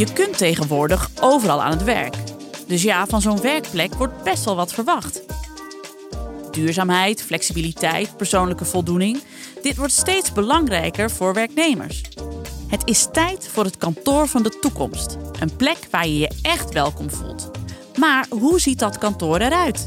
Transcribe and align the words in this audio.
Je 0.00 0.12
kunt 0.12 0.38
tegenwoordig 0.38 1.10
overal 1.20 1.62
aan 1.62 1.70
het 1.70 1.84
werk. 1.84 2.16
Dus 2.66 2.82
ja, 2.82 3.06
van 3.06 3.20
zo'n 3.20 3.40
werkplek 3.40 3.94
wordt 3.94 4.22
best 4.22 4.44
wel 4.44 4.56
wat 4.56 4.72
verwacht. 4.72 5.22
Duurzaamheid, 6.50 7.22
flexibiliteit, 7.22 8.16
persoonlijke 8.16 8.64
voldoening. 8.64 9.22
Dit 9.62 9.76
wordt 9.76 9.92
steeds 9.92 10.32
belangrijker 10.32 11.10
voor 11.10 11.34
werknemers. 11.34 12.02
Het 12.66 12.82
is 12.84 13.08
tijd 13.12 13.48
voor 13.48 13.64
het 13.64 13.76
kantoor 13.76 14.28
van 14.28 14.42
de 14.42 14.58
toekomst. 14.60 15.16
Een 15.40 15.56
plek 15.56 15.78
waar 15.90 16.06
je 16.06 16.18
je 16.18 16.30
echt 16.42 16.72
welkom 16.72 17.10
voelt. 17.10 17.50
Maar 17.98 18.26
hoe 18.30 18.60
ziet 18.60 18.78
dat 18.78 18.98
kantoor 18.98 19.38
eruit? 19.38 19.86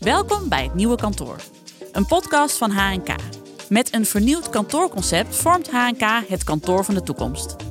Welkom 0.00 0.48
bij 0.48 0.62
het 0.62 0.74
nieuwe 0.74 0.96
kantoor. 0.96 1.36
Een 1.92 2.06
podcast 2.06 2.56
van 2.56 2.70
HNK. 2.70 3.14
Met 3.68 3.94
een 3.94 4.06
vernieuwd 4.06 4.50
kantoorconcept 4.50 5.36
vormt 5.36 5.70
HNK 5.70 6.28
het 6.28 6.44
kantoor 6.44 6.84
van 6.84 6.94
de 6.94 7.02
toekomst. 7.02 7.63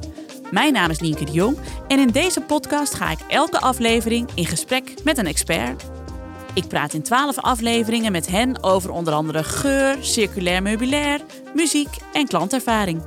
Mijn 0.54 0.74
naam 0.74 0.90
is 0.90 1.00
Nienke 1.00 1.26
de 1.26 1.32
Jong 1.32 1.58
en 1.88 2.00
in 2.00 2.08
deze 2.08 2.42
podcast 2.42 2.94
ga 2.94 3.12
ik 3.12 3.20
elke 3.28 3.60
aflevering 3.60 4.30
in 4.36 4.46
gesprek 4.46 5.04
met 5.04 5.18
een 5.18 5.26
expert. 5.26 5.84
Ik 6.54 6.68
praat 6.68 6.94
in 6.94 7.02
12 7.02 7.38
afleveringen 7.40 8.12
met 8.12 8.28
hen 8.28 8.64
over 8.64 8.92
onder 8.92 9.14
andere 9.14 9.44
geur, 9.44 9.98
circulair 10.02 10.62
meubilair, 10.62 11.22
muziek 11.56 11.88
en 12.12 12.28
klantervaring. 12.28 13.02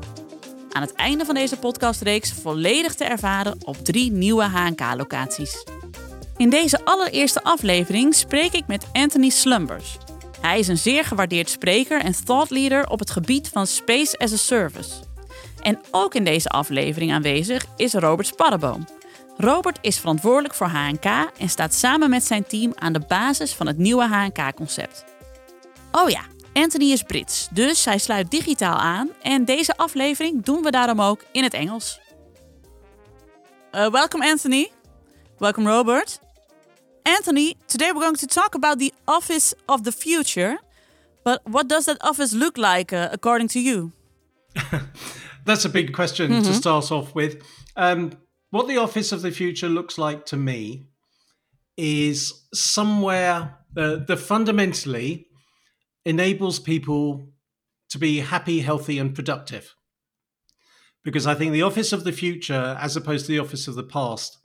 Aan 0.70 0.82
het 0.82 0.94
einde 0.94 1.24
van 1.24 1.34
deze 1.34 1.56
podcastreeks 1.56 2.32
volledig 2.32 2.94
te 2.94 3.04
ervaren 3.04 3.56
op 3.64 3.76
drie 3.84 4.12
nieuwe 4.12 4.44
HNK-locaties. 4.44 5.64
In 6.36 6.50
deze 6.50 6.84
allereerste 6.84 7.42
aflevering 7.42 8.14
spreek 8.14 8.52
ik 8.52 8.66
met 8.66 8.86
Anthony 8.92 9.28
Slumbers. 9.28 9.96
Hij 10.40 10.58
is 10.58 10.68
een 10.68 10.78
zeer 10.78 11.04
gewaardeerd 11.04 11.50
spreker 11.50 12.00
en 12.00 12.24
thought 12.24 12.50
leader 12.50 12.88
op 12.88 12.98
het 12.98 13.10
gebied 13.10 13.48
van 13.48 13.66
Space 13.66 14.18
as 14.18 14.32
a 14.32 14.36
Service. 14.36 15.05
En 15.66 15.80
ook 15.90 16.14
in 16.14 16.24
deze 16.24 16.48
aflevering 16.48 17.12
aanwezig 17.12 17.66
is 17.76 17.94
Robert 17.94 18.26
Sparreboom. 18.26 18.86
Robert 19.36 19.78
is 19.80 19.98
verantwoordelijk 19.98 20.54
voor 20.54 20.66
HNK 20.66 21.04
en 21.38 21.48
staat 21.48 21.74
samen 21.74 22.10
met 22.10 22.24
zijn 22.24 22.46
team 22.46 22.72
aan 22.74 22.92
de 22.92 23.00
basis 23.08 23.52
van 23.54 23.66
het 23.66 23.78
nieuwe 23.78 24.06
HNK-concept. 24.06 25.04
Oh 25.92 26.08
ja, 26.08 26.20
Anthony 26.52 26.90
is 26.92 27.02
Brits, 27.02 27.48
dus 27.50 27.84
hij 27.84 27.98
sluit 27.98 28.30
digitaal 28.30 28.76
aan 28.76 29.10
en 29.22 29.44
deze 29.44 29.76
aflevering 29.76 30.44
doen 30.44 30.62
we 30.62 30.70
daarom 30.70 31.00
ook 31.00 31.24
in 31.32 31.42
het 31.42 31.54
Engels. 31.54 32.00
Uh, 33.72 33.90
welcome 33.90 34.30
Anthony. 34.30 34.70
Welcome 35.38 35.70
Robert. 35.70 36.20
Anthony, 37.02 37.54
today 37.64 37.92
we're 37.92 38.02
going 38.02 38.18
to 38.18 38.26
talk 38.26 38.54
about 38.54 38.78
the 38.78 38.92
office 39.04 39.54
of 39.64 39.80
the 39.80 39.92
future. 39.92 40.60
But 41.22 41.40
what 41.44 41.68
does 41.68 41.84
that 41.84 42.02
office 42.02 42.36
look 42.36 42.56
like 42.56 42.96
uh, 42.96 43.12
according 43.12 43.50
to 43.50 43.58
you? 43.58 43.90
That's 45.46 45.64
a 45.64 45.70
big 45.70 45.94
question 45.94 46.30
mm-hmm. 46.30 46.42
to 46.42 46.52
start 46.52 46.90
off 46.90 47.14
with. 47.14 47.42
Um, 47.76 48.12
what 48.50 48.66
the 48.66 48.78
office 48.78 49.12
of 49.12 49.22
the 49.22 49.30
future 49.30 49.68
looks 49.68 49.96
like 49.96 50.26
to 50.26 50.36
me 50.36 50.88
is 51.76 52.46
somewhere 52.52 53.58
uh, 53.76 53.96
that 54.08 54.18
fundamentally 54.18 55.28
enables 56.04 56.58
people 56.58 57.28
to 57.90 57.98
be 57.98 58.18
happy, 58.18 58.60
healthy, 58.60 58.98
and 58.98 59.14
productive. 59.14 59.74
Because 61.04 61.26
I 61.26 61.34
think 61.34 61.52
the 61.52 61.62
office 61.62 61.92
of 61.92 62.02
the 62.02 62.12
future, 62.12 62.76
as 62.80 62.96
opposed 62.96 63.26
to 63.26 63.32
the 63.32 63.38
office 63.38 63.68
of 63.68 63.76
the 63.76 63.84
past, 63.84 64.38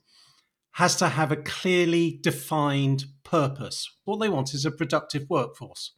has 0.74 0.96
to 0.98 1.10
have 1.10 1.32
a 1.32 1.38
clearly 1.38 2.20
defined 2.22 3.06
purpose. 3.24 3.90
What 4.06 4.20
they 4.20 4.30
want 4.30 4.54
is 4.54 4.66
a 4.66 4.72
productive 4.72 5.28
workforce. 5.30 5.94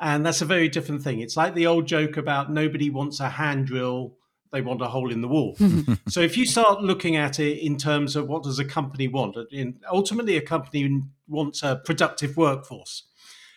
And 0.00 0.26
that's 0.26 0.42
a 0.42 0.46
very 0.46 0.68
different 0.68 1.02
thing. 1.02 1.20
It's 1.20 1.36
like 1.36 1.54
the 1.54 1.66
old 1.66 1.86
joke 1.86 2.16
about 2.16 2.50
nobody 2.50 2.90
wants 2.90 3.20
a 3.20 3.28
hand 3.28 3.66
drill 3.66 4.16
they 4.54 4.62
want 4.62 4.80
a 4.80 4.86
hole 4.86 5.10
in 5.10 5.20
the 5.20 5.28
wall. 5.28 5.56
so 6.08 6.20
if 6.20 6.36
you 6.36 6.46
start 6.46 6.80
looking 6.80 7.16
at 7.16 7.40
it 7.40 7.58
in 7.58 7.76
terms 7.76 8.14
of 8.14 8.28
what 8.28 8.44
does 8.44 8.60
a 8.60 8.64
company 8.64 9.08
want, 9.08 9.36
in, 9.50 9.80
ultimately 9.90 10.36
a 10.36 10.40
company 10.40 11.02
wants 11.26 11.64
a 11.64 11.82
productive 11.84 12.36
workforce. 12.36 13.02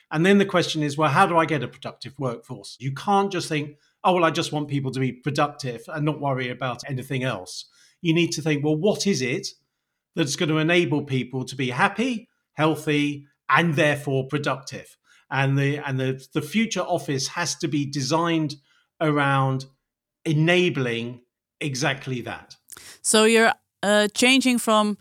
And 0.10 0.26
then 0.26 0.40
the 0.40 0.46
question 0.46 0.82
is, 0.82 0.98
well, 0.98 1.12
how 1.12 1.28
do 1.28 1.38
I 1.38 1.46
get 1.46 1.64
a 1.64 1.68
productive 1.68 2.18
workforce? 2.18 2.78
You 2.80 2.94
can't 2.94 3.32
just 3.32 3.48
think, 3.48 3.78
oh, 4.04 4.16
well, 4.16 4.26
I 4.26 4.32
just 4.32 4.52
want 4.52 4.70
people 4.70 4.92
to 4.92 5.00
be 5.00 5.12
productive 5.12 5.84
and 5.88 6.04
not 6.04 6.20
worry 6.20 6.50
about 6.50 6.82
anything 6.88 7.24
else. 7.24 7.66
You 8.02 8.14
need 8.14 8.32
to 8.32 8.42
think, 8.42 8.64
well, 8.64 8.76
what 8.76 9.06
is 9.06 9.22
it 9.22 9.50
that's 10.16 10.36
going 10.36 10.50
to 10.50 10.58
enable 10.58 11.04
people 11.04 11.46
to 11.46 11.56
be 11.56 11.70
happy, 11.70 12.28
healthy, 12.54 13.28
and 13.50 13.76
therefore 13.76 14.28
productive? 14.28 14.98
And 15.30 15.60
the 15.60 15.78
and 15.78 16.00
the, 16.00 16.26
the 16.34 16.42
future 16.42 16.82
office 16.82 17.28
has 17.30 17.56
to 17.56 17.68
be 17.68 17.86
designed 17.86 18.56
around 19.02 19.66
enabling 20.28 21.22
exactly 21.60 22.22
that. 22.22 22.56
So 23.02 23.24
you're 23.26 23.54
uh, 23.84 24.08
changing 24.14 24.60
from 24.60 24.98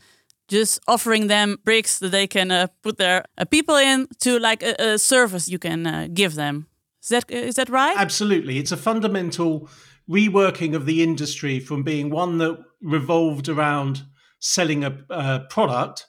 just 0.49 0.81
offering 0.87 1.27
them 1.27 1.59
bricks 1.65 1.99
that 1.99 2.11
they 2.11 2.27
can 2.27 2.51
uh, 2.51 2.69
put 2.83 2.99
their 2.99 3.25
uh, 3.37 3.45
people 3.45 3.77
in 3.77 4.07
to 4.21 4.39
like 4.39 4.63
a, 4.63 4.75
a 4.79 4.99
service 4.99 5.49
you 5.49 5.59
can 5.59 5.87
uh, 5.87 6.09
give 6.13 6.35
them. 6.35 6.67
Is 7.03 7.09
that 7.09 7.31
is 7.31 7.55
that 7.55 7.69
right? 7.69 7.97
Absolutely, 7.97 8.59
it's 8.59 8.73
a 8.73 8.77
fundamental 8.77 9.69
reworking 10.09 10.75
of 10.75 10.87
the 10.87 11.03
industry 11.03 11.61
from 11.61 11.83
being 11.83 12.11
one 12.11 12.39
that 12.39 12.59
revolved 12.81 13.49
around 13.49 14.03
selling 14.39 14.85
a, 14.85 14.99
a 15.11 15.41
product 15.51 16.07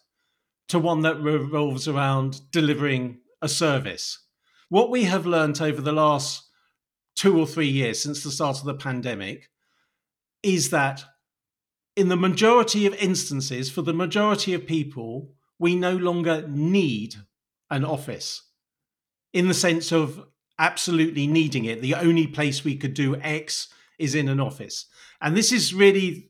to 0.67 0.79
one 0.79 1.01
that 1.01 1.19
revolves 1.21 1.87
around 1.87 2.41
delivering 2.51 3.19
a 3.41 3.47
service. 3.47 4.19
What 4.69 4.91
we 4.91 5.05
have 5.05 5.25
learned 5.25 5.61
over 5.61 5.81
the 5.81 5.93
last 5.93 6.46
two 7.17 7.37
or 7.37 7.45
three 7.45 7.67
years 7.67 8.01
since 8.01 8.23
the 8.23 8.31
start 8.31 8.59
of 8.59 8.65
the 8.65 8.75
pandemic 8.75 9.49
is 10.43 10.69
that 10.69 11.03
in 11.97 12.09
the 12.09 12.15
majority 12.15 12.85
of 12.85 12.93
instances, 12.95 13.69
for 13.71 13.81
the 13.81 13.93
majority 13.93 14.53
of 14.53 14.67
people, 14.67 15.33
we 15.59 15.75
no 15.75 15.95
longer 15.95 16.47
need 16.47 17.15
an 17.71 17.83
office 17.83 18.43
in 19.33 19.47
the 19.47 19.53
sense 19.53 19.91
of 19.91 20.23
absolutely 20.59 21.27
needing 21.27 21.65
it. 21.65 21.81
The 21.81 21.95
only 21.95 22.27
place 22.27 22.63
we 22.63 22.77
could 22.77 22.93
do 22.93 23.15
X 23.17 23.67
is 23.97 24.13
in 24.13 24.29
an 24.29 24.39
office. 24.39 24.85
And 25.19 25.35
this 25.35 25.51
is 25.51 25.73
really 25.73 26.29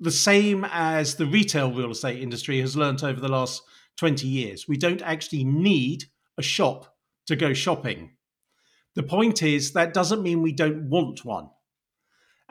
the 0.00 0.10
same 0.10 0.66
as 0.70 1.14
the 1.14 1.26
retail 1.26 1.72
real 1.72 1.90
estate 1.90 2.22
industry 2.22 2.60
has 2.60 2.76
learnt 2.76 3.04
over 3.04 3.20
the 3.20 3.28
last 3.28 3.62
20 3.98 4.26
years. 4.26 4.66
We 4.66 4.78
don't 4.78 5.02
actually 5.02 5.44
need 5.44 6.04
a 6.38 6.42
shop 6.42 6.96
to 7.26 7.36
go 7.36 7.52
shopping. 7.52 8.12
The 8.94 9.02
point 9.02 9.42
is, 9.42 9.72
that 9.72 9.94
doesn't 9.94 10.22
mean 10.22 10.42
we 10.42 10.52
don't 10.52 10.88
want 10.88 11.24
one. 11.24 11.48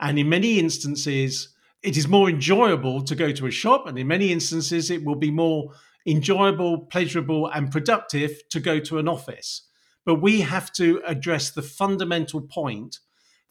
And 0.00 0.18
in 0.18 0.28
many 0.28 0.58
instances, 0.58 1.54
it 1.82 1.96
is 1.96 2.08
more 2.08 2.28
enjoyable 2.28 3.02
to 3.04 3.14
go 3.14 3.32
to 3.32 3.46
a 3.46 3.50
shop. 3.50 3.86
And 3.86 3.98
in 3.98 4.06
many 4.08 4.32
instances, 4.32 4.90
it 4.90 5.04
will 5.04 5.16
be 5.16 5.30
more 5.30 5.72
enjoyable, 6.06 6.78
pleasurable, 6.78 7.46
and 7.48 7.70
productive 7.70 8.48
to 8.50 8.60
go 8.60 8.80
to 8.80 8.98
an 8.98 9.08
office. 9.08 9.68
But 10.04 10.16
we 10.16 10.40
have 10.40 10.72
to 10.72 11.00
address 11.06 11.50
the 11.50 11.62
fundamental 11.62 12.40
point 12.40 12.98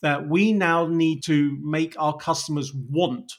that 0.02 0.28
we 0.28 0.52
now 0.52 0.88
need 0.88 1.24
to 1.24 1.58
make 1.62 1.96
our 1.98 2.18
customers 2.18 2.74
want 2.74 3.34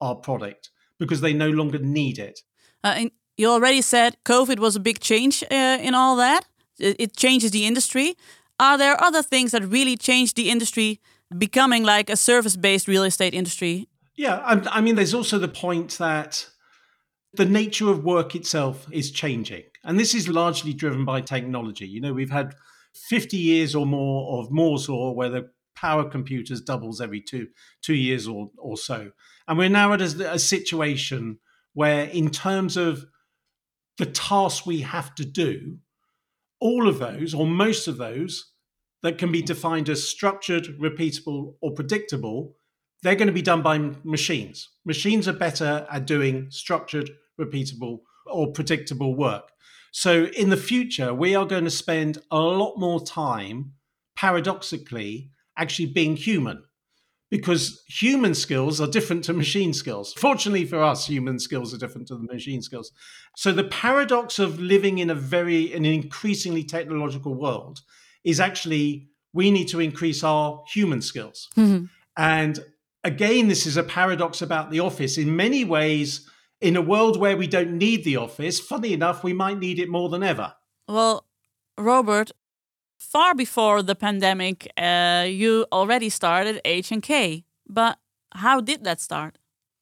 our 0.00 0.14
product 0.14 0.70
because 0.98 1.20
they 1.20 1.32
no 1.32 1.48
longer 1.48 1.78
need 1.78 2.18
it. 2.18 2.40
Uh, 2.84 3.06
you 3.36 3.48
already 3.48 3.80
said 3.80 4.16
COVID 4.24 4.58
was 4.58 4.76
a 4.76 4.80
big 4.80 5.00
change 5.00 5.44
uh, 5.50 5.78
in 5.80 5.94
all 5.94 6.16
that. 6.16 6.44
It 6.78 7.16
changes 7.16 7.50
the 7.50 7.66
industry. 7.66 8.16
Are 8.60 8.76
there 8.76 9.00
other 9.02 9.22
things 9.22 9.52
that 9.52 9.64
really 9.64 9.96
changed 9.96 10.36
the 10.36 10.50
industry 10.50 11.00
becoming 11.36 11.84
like 11.84 12.10
a 12.10 12.16
service 12.16 12.56
based 12.56 12.88
real 12.88 13.04
estate 13.04 13.34
industry? 13.34 13.88
Yeah, 14.16 14.40
I, 14.44 14.80
mean, 14.80 14.96
there's 14.96 15.14
also 15.14 15.38
the 15.38 15.46
point 15.46 15.98
that 15.98 16.48
the 17.34 17.44
nature 17.44 17.88
of 17.88 18.02
work 18.02 18.34
itself 18.34 18.88
is 18.90 19.12
changing. 19.12 19.62
And 19.84 19.98
this 19.98 20.12
is 20.12 20.28
largely 20.28 20.72
driven 20.72 21.04
by 21.04 21.20
technology. 21.20 21.86
You 21.86 22.00
know, 22.00 22.12
we've 22.12 22.30
had 22.30 22.54
50 22.94 23.36
years 23.36 23.76
or 23.76 23.86
more 23.86 24.40
of 24.40 24.50
Moore's 24.50 24.88
Law, 24.88 25.12
where 25.12 25.28
the 25.28 25.50
power 25.76 26.04
computers 26.04 26.60
doubles 26.60 27.00
every 27.00 27.20
two, 27.20 27.46
two 27.80 27.94
years 27.94 28.26
or, 28.26 28.50
or 28.58 28.76
so. 28.76 29.12
And 29.46 29.56
we're 29.56 29.68
now 29.68 29.92
at 29.92 30.00
a, 30.00 30.32
a 30.32 30.38
situation 30.38 31.38
where, 31.74 32.06
in 32.06 32.30
terms 32.30 32.76
of 32.76 33.06
the 33.98 34.06
tasks 34.06 34.66
we 34.66 34.80
have 34.80 35.14
to 35.14 35.24
do, 35.24 35.78
all 36.60 36.88
of 36.88 36.98
those, 36.98 37.34
or 37.34 37.46
most 37.46 37.88
of 37.88 37.98
those, 37.98 38.52
that 39.02 39.18
can 39.18 39.30
be 39.30 39.42
defined 39.42 39.88
as 39.88 40.06
structured, 40.06 40.66
repeatable, 40.80 41.54
or 41.60 41.72
predictable, 41.72 42.56
they're 43.02 43.14
going 43.14 43.28
to 43.28 43.32
be 43.32 43.42
done 43.42 43.62
by 43.62 43.78
machines. 44.02 44.68
Machines 44.84 45.28
are 45.28 45.32
better 45.32 45.86
at 45.90 46.06
doing 46.06 46.50
structured, 46.50 47.10
repeatable, 47.40 48.00
or 48.26 48.52
predictable 48.52 49.14
work. 49.14 49.52
So 49.92 50.24
in 50.26 50.50
the 50.50 50.56
future, 50.56 51.14
we 51.14 51.34
are 51.34 51.46
going 51.46 51.64
to 51.64 51.70
spend 51.70 52.18
a 52.30 52.40
lot 52.40 52.76
more 52.76 53.04
time, 53.04 53.72
paradoxically, 54.16 55.30
actually 55.56 55.86
being 55.86 56.16
human 56.16 56.64
because 57.30 57.82
human 57.86 58.34
skills 58.34 58.80
are 58.80 58.86
different 58.86 59.24
to 59.24 59.32
machine 59.32 59.72
skills. 59.72 60.14
Fortunately 60.14 60.64
for 60.64 60.82
us, 60.82 61.06
human 61.06 61.38
skills 61.38 61.74
are 61.74 61.78
different 61.78 62.08
to 62.08 62.16
the 62.16 62.32
machine 62.32 62.62
skills. 62.62 62.92
So 63.36 63.52
the 63.52 63.64
paradox 63.64 64.38
of 64.38 64.58
living 64.58 64.98
in 64.98 65.10
a 65.10 65.14
very 65.14 65.72
an 65.72 65.84
increasingly 65.84 66.64
technological 66.64 67.34
world 67.34 67.80
is 68.24 68.40
actually 68.40 69.08
we 69.32 69.50
need 69.50 69.68
to 69.68 69.80
increase 69.80 70.24
our 70.24 70.62
human 70.72 71.02
skills. 71.02 71.48
Mm-hmm. 71.56 71.84
And 72.16 72.58
again, 73.04 73.48
this 73.48 73.66
is 73.66 73.76
a 73.76 73.82
paradox 73.82 74.42
about 74.42 74.70
the 74.70 74.80
office. 74.80 75.18
In 75.18 75.36
many 75.36 75.64
ways, 75.64 76.28
in 76.60 76.76
a 76.76 76.82
world 76.82 77.18
where 77.18 77.36
we 77.36 77.46
don't 77.46 77.72
need 77.72 78.04
the 78.04 78.16
office, 78.16 78.58
funny 78.58 78.92
enough, 78.92 79.22
we 79.22 79.32
might 79.32 79.58
need 79.58 79.78
it 79.78 79.88
more 79.88 80.08
than 80.08 80.22
ever. 80.22 80.54
Well, 80.88 81.24
Robert, 81.76 82.32
far 82.98 83.34
before 83.34 83.82
the 83.82 83.94
pandemic, 83.94 84.70
uh, 84.76 85.24
you 85.26 85.66
already 85.72 86.10
started 86.10 86.60
HNK. 86.64 87.44
But 87.66 87.98
how 88.34 88.60
did 88.60 88.84
that 88.84 89.00
start? 89.00 89.38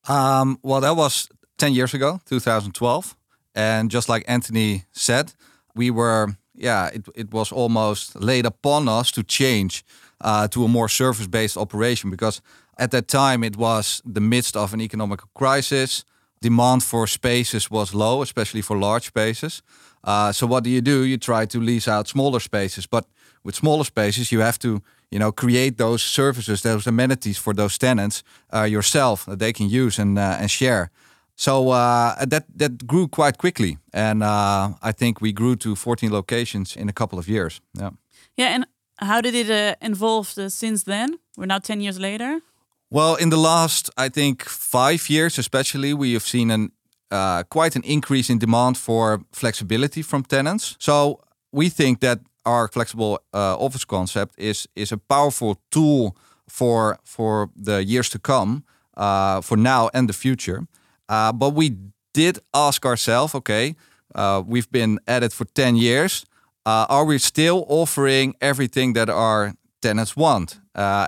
Um, 0.07 0.59
well, 0.63 0.81
that 0.81 0.95
was 0.95 1.27
10 1.57 1.73
years 1.73 1.93
ago, 1.93 2.19
2012. 2.25 3.15
And 3.55 3.91
just 3.91 4.07
like 4.07 4.23
Antony 4.27 4.85
said, 4.91 5.33
we 5.75 5.89
were, 5.91 6.37
yeah, 6.53 6.87
it, 6.87 7.07
it 7.15 7.31
was 7.31 7.51
almost 7.51 8.15
laid 8.15 8.45
upon 8.45 8.87
us 8.87 9.11
to 9.11 9.23
change 9.23 9.83
uh, 10.21 10.47
to 10.49 10.63
a 10.63 10.67
more 10.67 10.89
service 10.89 11.27
based 11.27 11.57
operation 11.57 12.09
because 12.09 12.41
at 12.77 12.91
that 12.91 13.07
time 13.07 13.43
it 13.43 13.57
was 13.57 14.01
the 14.05 14.21
midst 14.21 14.55
of 14.55 14.73
an 14.73 14.81
economic 14.81 15.21
crisis. 15.33 16.05
Demand 16.41 16.83
for 16.83 17.07
spaces 17.07 17.71
was 17.71 17.95
low, 17.95 18.21
especially 18.21 18.61
for 18.61 18.77
large 18.77 19.07
spaces. 19.07 19.63
Uh, 20.07 20.31
so 20.31 20.47
what 20.47 20.63
do 20.63 20.69
you 20.69 20.81
do? 20.81 21.03
You 21.03 21.17
try 21.17 21.45
to 21.45 21.59
lease 21.59 21.91
out 21.91 22.07
smaller 22.07 22.39
spaces, 22.39 22.87
but 22.87 23.05
with 23.43 23.55
smaller 23.55 23.83
spaces, 23.83 24.31
you 24.31 24.41
have 24.41 24.57
to 24.59 24.81
you 25.11 25.19
know 25.19 25.31
create 25.31 25.77
those 25.77 26.01
services, 26.01 26.61
those 26.61 26.89
amenities 26.89 27.37
for 27.37 27.53
those 27.53 27.77
tenants 27.77 28.23
uh, 28.53 28.63
yourself 28.63 29.25
that 29.25 29.39
they 29.39 29.53
can 29.53 29.69
use 29.69 30.01
and 30.01 30.17
uh, 30.17 30.37
and 30.39 30.49
share. 30.49 30.89
So 31.35 31.69
uh, 31.69 32.25
that 32.25 32.45
that 32.55 32.87
grew 32.87 33.07
quite 33.07 33.37
quickly, 33.37 33.77
and 33.93 34.23
uh, 34.23 34.69
I 34.81 34.91
think 34.93 35.21
we 35.21 35.31
grew 35.33 35.55
to 35.55 35.75
14 35.75 36.11
locations 36.11 36.75
in 36.75 36.89
a 36.89 36.93
couple 36.93 37.19
of 37.19 37.27
years. 37.27 37.61
Yeah. 37.73 37.91
Yeah, 38.37 38.55
and 38.55 38.65
how 38.99 39.21
did 39.21 39.35
it 39.35 39.49
uh, 39.49 39.75
evolve 39.81 40.27
since 40.49 40.83
then? 40.83 41.19
We're 41.35 41.47
now 41.47 41.59
10 41.59 41.81
years 41.81 41.99
later. 41.99 42.41
Well, 42.89 43.15
in 43.15 43.29
the 43.29 43.37
last, 43.37 43.89
I 43.97 44.09
think, 44.09 44.43
five 44.43 45.09
years, 45.09 45.37
especially, 45.37 45.93
we 45.93 46.13
have 46.13 46.23
seen 46.23 46.51
an 46.51 46.71
uh, 47.11 47.43
quite 47.43 47.75
an 47.75 47.83
increase 47.83 48.29
in 48.29 48.39
demand 48.39 48.77
for 48.77 49.21
flexibility 49.31 50.01
from 50.01 50.23
tenants. 50.23 50.75
So 50.79 51.19
we 51.51 51.69
think 51.69 51.99
that 51.99 52.19
our 52.45 52.67
flexible 52.67 53.19
uh, 53.33 53.55
office 53.57 53.85
concept 53.85 54.33
is 54.37 54.67
is 54.75 54.91
a 54.91 54.97
powerful 54.97 55.55
tool 55.69 56.15
for 56.47 56.99
for 57.03 57.49
the 57.63 57.83
years 57.83 58.09
to 58.09 58.19
come, 58.19 58.63
uh, 58.97 59.41
for 59.41 59.57
now 59.57 59.89
and 59.93 60.07
the 60.07 60.13
future. 60.13 60.67
Uh, 61.09 61.31
but 61.31 61.53
we 61.55 61.77
did 62.13 62.39
ask 62.51 62.85
ourselves, 62.85 63.35
okay, 63.35 63.75
uh, 64.15 64.41
we've 64.45 64.69
been 64.71 64.99
at 65.05 65.23
it 65.23 65.33
for 65.33 65.45
ten 65.45 65.75
years. 65.75 66.25
Are 66.65 67.05
we 67.05 67.17
still 67.17 67.65
offering 67.69 68.35
everything 68.39 68.93
that 68.93 69.09
our 69.09 69.53
tenants 69.79 70.15
want? 70.15 70.59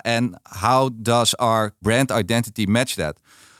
and 0.03 0.35
how 0.45 0.89
does 0.89 1.35
our 1.37 1.73
brand 1.81 2.11
identity 2.11 2.65
match 2.65 2.95
that? 2.95 3.17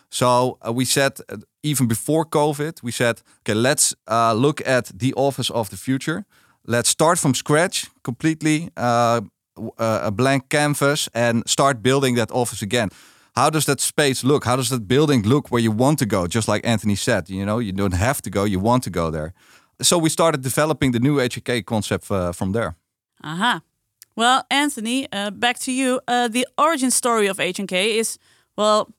So 0.09 0.57
we 0.73 0.85
said 0.85 1.19
even 1.63 1.88
before 1.88 2.25
COVID, 2.25 2.81
we 2.83 2.91
said, 2.91 3.21
okay, 3.41 3.53
let's 3.53 3.95
uh, 4.07 4.33
look 4.33 4.61
at 4.65 4.91
the 5.00 5.13
office 5.15 5.50
of 5.50 5.69
the 5.69 5.77
future. 5.77 6.25
Let's 6.65 6.89
start 6.89 7.19
from 7.19 7.33
scratch, 7.33 7.88
completely 8.03 8.69
uh, 8.77 9.21
uh, 9.57 10.01
a 10.03 10.11
blank 10.11 10.50
canvas, 10.50 11.09
and 11.13 11.44
start 11.47 11.81
building 11.81 12.15
that 12.15 12.31
office 12.31 12.61
again. 12.61 12.89
How 13.35 13.50
does 13.50 13.65
that 13.65 13.79
space 13.79 14.23
look? 14.23 14.45
How 14.45 14.56
does 14.56 14.69
that 14.69 14.88
building 14.88 15.23
look 15.23 15.50
where 15.50 15.61
you 15.61 15.71
want 15.71 16.00
to 16.00 16.06
go? 16.06 16.27
Just 16.27 16.47
like 16.47 16.65
Antony 16.67 16.95
said, 16.95 17.29
you 17.29 17.45
know, 17.45 17.59
you 17.59 17.71
don't 17.71 17.94
have 17.94 18.21
to 18.21 18.29
go, 18.29 18.44
you 18.45 18.59
want 18.59 18.83
to 18.83 18.89
go 18.89 19.12
there. 19.12 19.33
So 19.81 19.97
we 19.97 20.09
started 20.09 20.41
developing 20.41 20.91
the 20.91 21.00
new 21.00 21.17
HNK 21.17 21.65
concept 21.65 22.12
uh, 22.12 22.33
from 22.33 22.51
there. 22.51 22.75
Aha. 23.23 23.33
Uh-huh. 23.33 23.59
Well, 24.15 24.45
Antony, 24.50 25.07
uh, 25.13 25.31
back 25.31 25.59
to 25.59 25.71
you. 25.71 26.01
Uh, 26.05 26.27
the 26.27 26.45
origin 26.57 26.91
story 26.91 27.27
of 27.27 27.38
HNK 27.38 28.00
is, 28.00 28.19
well, 28.57 28.89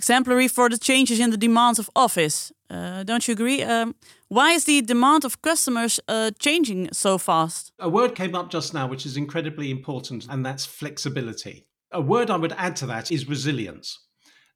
exemplary 0.00 0.48
for 0.48 0.70
the 0.70 0.78
changes 0.78 1.18
in 1.20 1.30
the 1.30 1.36
demands 1.36 1.78
of 1.78 1.90
office. 1.94 2.52
Uh, 2.70 3.02
don't 3.02 3.26
you 3.26 3.32
agree? 3.32 3.62
Um, 3.62 3.94
why 4.28 4.52
is 4.52 4.64
the 4.64 4.80
demand 4.80 5.24
of 5.24 5.42
customers 5.42 6.00
uh, 6.08 6.30
changing 6.38 6.88
so 6.92 7.18
fast? 7.18 7.72
A 7.78 7.88
word 7.88 8.14
came 8.14 8.34
up 8.34 8.50
just 8.50 8.72
now 8.72 8.86
which 8.86 9.04
is 9.04 9.16
incredibly 9.16 9.70
important, 9.70 10.26
and 10.30 10.46
that's 10.46 10.64
flexibility. 10.64 11.66
A 11.92 12.00
word 12.00 12.30
I 12.30 12.38
would 12.38 12.54
add 12.56 12.76
to 12.76 12.86
that 12.86 13.12
is 13.12 13.28
resilience. 13.28 13.88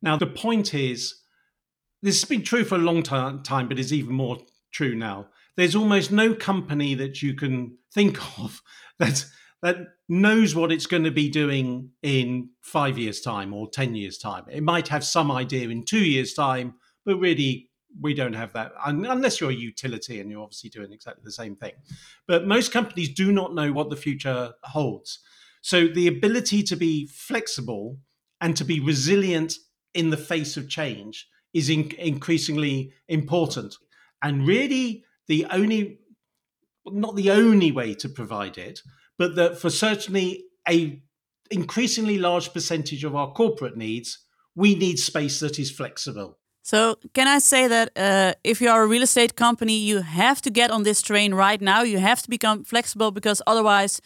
Now, 0.00 0.17
the 0.17 0.35
point 0.46 0.73
is, 0.73 0.99
this 2.02 2.20
has 2.20 2.29
been 2.29 2.43
true 2.43 2.64
for 2.64 2.76
a 2.76 2.87
long 2.91 3.02
time, 3.02 3.69
but 3.69 3.79
is 3.79 3.93
even 3.93 4.14
more 4.14 4.38
true 4.73 4.94
now. 4.94 5.26
There's 5.56 5.76
almost 5.76 6.11
no 6.11 6.35
company 6.35 6.94
that 6.94 7.23
you 7.23 7.35
can 7.35 7.76
think 7.94 8.17
of 8.38 8.62
that 8.99 9.26
that 9.64 9.78
knows 10.11 10.55
what 10.55 10.70
it's 10.70 10.84
going 10.84 11.05
to 11.05 11.11
be 11.11 11.31
doing 11.31 11.88
in 12.02 12.50
five 12.61 12.99
years' 12.99 13.22
time 13.22 13.55
or 13.55 13.66
10 13.66 13.94
years' 13.94 14.19
time. 14.19 14.44
It 14.52 14.62
might 14.62 14.88
have 14.88 15.02
some 15.02 15.32
idea 15.32 15.70
in 15.70 15.87
two 15.87 16.05
years' 16.05 16.34
time, 16.34 16.75
but 17.06 17.16
really, 17.16 17.70
we 17.99 18.12
don't 18.12 18.34
have 18.34 18.52
that 18.52 18.72
unless 18.84 19.40
you're 19.40 19.50
a 19.52 19.55
utility 19.55 20.20
and 20.20 20.28
you're 20.28 20.43
obviously 20.43 20.69
doing 20.69 20.93
exactly 20.93 21.22
the 21.25 21.32
same 21.32 21.56
thing. 21.56 21.72
But 22.26 22.46
most 22.46 22.72
companies 22.72 23.14
do 23.14 23.32
not 23.32 23.55
know 23.55 23.72
what 23.72 23.88
the 23.88 23.96
future 23.96 24.52
holds. 24.64 25.20
So 25.62 25.87
the 25.87 26.08
ability 26.08 26.62
to 26.64 26.76
be 26.76 27.06
flexible 27.06 27.99
and 28.43 28.56
to 28.58 28.64
be 28.64 28.81
resilient 28.81 29.55
in 29.94 30.10
the 30.10 30.19
face 30.19 30.58
of 30.58 30.69
change 30.69 31.26
is 31.55 31.70
in- 31.70 31.94
increasingly 31.99 32.93
important. 33.08 33.76
And 34.20 34.46
really, 34.46 35.05
the 35.26 35.46
only, 35.50 36.00
not 36.84 37.17
the 37.17 37.31
only 37.31 37.72
way 37.72 37.94
to 37.94 38.08
provide 38.10 38.58
it, 38.58 38.81
but 39.19 39.37
that 39.37 39.58
for 39.58 39.70
certainly 39.70 40.44
a 40.69 41.00
increasingly 41.50 42.19
large 42.19 42.52
percentage 42.52 43.05
of 43.05 43.14
our 43.14 43.32
corporate 43.32 43.76
needs, 43.76 44.19
we 44.55 44.75
need 44.75 44.99
space 44.99 45.40
that 45.40 45.58
is 45.58 45.70
flexible. 45.70 46.38
So, 46.62 46.96
can 47.12 47.28
I 47.28 47.40
say 47.40 47.69
that 47.69 47.90
uh, 47.94 48.34
if 48.43 48.62
you 48.62 48.70
are 48.70 48.82
a 48.82 48.87
real 48.87 49.02
estate 49.02 49.37
company, 49.37 49.76
you 49.76 50.00
have 50.00 50.40
to 50.43 50.50
get 50.50 50.70
on 50.70 50.82
this 50.82 51.02
train 51.02 51.34
right 51.34 51.61
now? 51.61 51.82
You 51.82 51.99
have 51.99 52.22
to 52.22 52.31
become 52.31 52.64
flexible 52.64 53.11
because 53.11 53.43
otherwise 53.46 54.00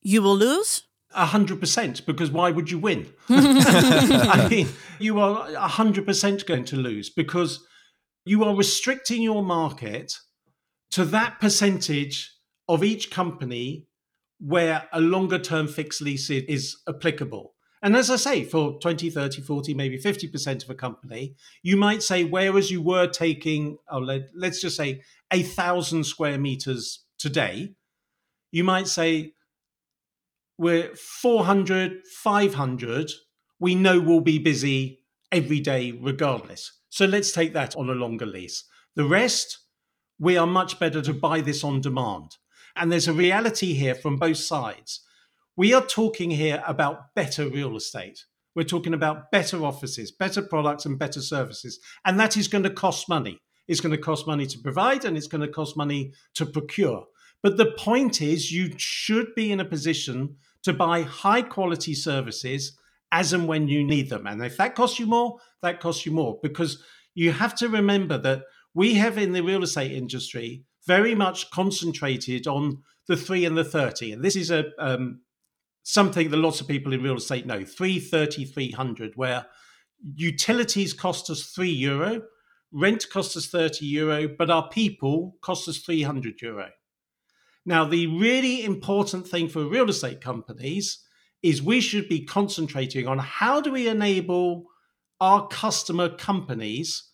you 0.00 0.22
will 0.22 0.36
lose? 0.36 0.86
A 1.12 1.26
hundred 1.26 1.58
percent, 1.58 2.06
because 2.06 2.30
why 2.30 2.52
would 2.52 2.70
you 2.70 2.78
win? 2.78 3.12
I 3.28 4.46
mean, 4.48 4.68
you 5.00 5.18
are 5.18 5.48
a 5.54 5.68
hundred 5.68 6.06
percent 6.06 6.46
going 6.46 6.64
to 6.66 6.76
lose 6.76 7.10
because 7.10 7.66
you 8.24 8.44
are 8.44 8.54
restricting 8.54 9.20
your 9.20 9.42
market 9.42 10.16
to 10.92 11.04
that 11.06 11.40
percentage 11.40 12.32
of 12.68 12.84
each 12.84 13.10
company 13.10 13.88
where 14.38 14.88
a 14.92 15.00
longer 15.00 15.38
term 15.38 15.68
fixed 15.68 16.00
lease 16.00 16.30
is 16.30 16.76
applicable. 16.88 17.54
And 17.82 17.94
as 17.96 18.10
I 18.10 18.16
say, 18.16 18.44
for 18.44 18.78
20, 18.80 19.10
30, 19.10 19.42
40, 19.42 19.74
maybe 19.74 19.98
50% 19.98 20.64
of 20.64 20.70
a 20.70 20.74
company, 20.74 21.34
you 21.62 21.76
might 21.76 22.02
say, 22.02 22.24
whereas 22.24 22.70
you 22.70 22.80
were 22.80 23.06
taking, 23.06 23.76
oh, 23.90 23.98
let, 23.98 24.30
let's 24.34 24.62
just 24.62 24.76
say, 24.76 25.02
a 25.30 25.42
thousand 25.42 26.04
square 26.04 26.38
meters 26.38 27.04
today, 27.18 27.74
you 28.52 28.64
might 28.64 28.88
say, 28.88 29.34
we're 30.56 30.94
400, 30.94 32.00
500, 32.22 33.10
we 33.60 33.74
know 33.74 34.00
we'll 34.00 34.20
be 34.20 34.38
busy 34.38 35.00
every 35.30 35.60
day 35.60 35.92
regardless. 35.92 36.80
So 36.88 37.04
let's 37.04 37.32
take 37.32 37.52
that 37.52 37.76
on 37.76 37.90
a 37.90 37.94
longer 37.94 38.24
lease. 38.24 38.64
The 38.94 39.04
rest, 39.04 39.58
we 40.18 40.36
are 40.36 40.46
much 40.46 40.78
better 40.78 41.02
to 41.02 41.12
buy 41.12 41.40
this 41.40 41.64
on 41.64 41.80
demand. 41.80 42.36
And 42.76 42.90
there's 42.90 43.08
a 43.08 43.12
reality 43.12 43.74
here 43.74 43.94
from 43.94 44.16
both 44.16 44.38
sides. 44.38 45.00
We 45.56 45.72
are 45.72 45.84
talking 45.84 46.30
here 46.30 46.62
about 46.66 47.14
better 47.14 47.48
real 47.48 47.76
estate. 47.76 48.24
We're 48.54 48.64
talking 48.64 48.94
about 48.94 49.30
better 49.30 49.64
offices, 49.64 50.10
better 50.12 50.42
products, 50.42 50.84
and 50.84 50.98
better 50.98 51.20
services. 51.20 51.78
And 52.04 52.18
that 52.18 52.36
is 52.36 52.48
going 52.48 52.64
to 52.64 52.70
cost 52.70 53.08
money. 53.08 53.40
It's 53.66 53.80
going 53.80 53.94
to 53.94 54.02
cost 54.02 54.26
money 54.26 54.46
to 54.46 54.58
provide 54.58 55.04
and 55.04 55.16
it's 55.16 55.26
going 55.26 55.40
to 55.40 55.48
cost 55.48 55.76
money 55.76 56.12
to 56.34 56.46
procure. 56.46 57.06
But 57.42 57.56
the 57.56 57.72
point 57.72 58.20
is, 58.22 58.52
you 58.52 58.72
should 58.76 59.34
be 59.34 59.52
in 59.52 59.60
a 59.60 59.64
position 59.64 60.36
to 60.62 60.72
buy 60.72 61.02
high 61.02 61.42
quality 61.42 61.94
services 61.94 62.76
as 63.12 63.32
and 63.32 63.46
when 63.46 63.68
you 63.68 63.84
need 63.84 64.10
them. 64.10 64.26
And 64.26 64.44
if 64.44 64.56
that 64.56 64.74
costs 64.74 64.98
you 64.98 65.06
more, 65.06 65.38
that 65.62 65.80
costs 65.80 66.04
you 66.04 66.12
more 66.12 66.38
because 66.42 66.82
you 67.14 67.32
have 67.32 67.54
to 67.56 67.68
remember 67.68 68.18
that 68.18 68.42
we 68.74 68.94
have 68.94 69.18
in 69.18 69.32
the 69.32 69.42
real 69.42 69.62
estate 69.62 69.92
industry 69.92 70.64
very 70.86 71.14
much 71.14 71.50
concentrated 71.50 72.46
on 72.46 72.82
the 73.06 73.16
three 73.16 73.44
and 73.44 73.56
the 73.56 73.64
30. 73.64 74.12
And 74.12 74.24
this 74.24 74.36
is 74.36 74.50
a 74.50 74.66
um, 74.78 75.20
something 75.82 76.30
that 76.30 76.36
lots 76.36 76.60
of 76.60 76.68
people 76.68 76.92
in 76.92 77.02
real 77.02 77.16
estate 77.16 77.46
know 77.46 77.64
330, 77.64 78.44
300, 78.46 79.12
where 79.16 79.46
utilities 80.14 80.92
cost 80.92 81.30
us 81.30 81.44
three 81.44 81.70
euro, 81.70 82.22
rent 82.72 83.08
costs 83.10 83.36
us 83.36 83.46
30 83.46 83.86
euro, 83.86 84.28
but 84.28 84.50
our 84.50 84.68
people 84.68 85.36
cost 85.42 85.68
us 85.68 85.78
300 85.78 86.40
euro. 86.42 86.68
Now, 87.66 87.84
the 87.84 88.06
really 88.06 88.64
important 88.64 89.26
thing 89.26 89.48
for 89.48 89.64
real 89.64 89.88
estate 89.88 90.20
companies 90.20 90.98
is 91.42 91.62
we 91.62 91.80
should 91.80 92.08
be 92.08 92.24
concentrating 92.24 93.06
on 93.06 93.18
how 93.18 93.60
do 93.60 93.72
we 93.72 93.88
enable 93.88 94.64
our 95.20 95.46
customer 95.48 96.08
companies 96.08 97.10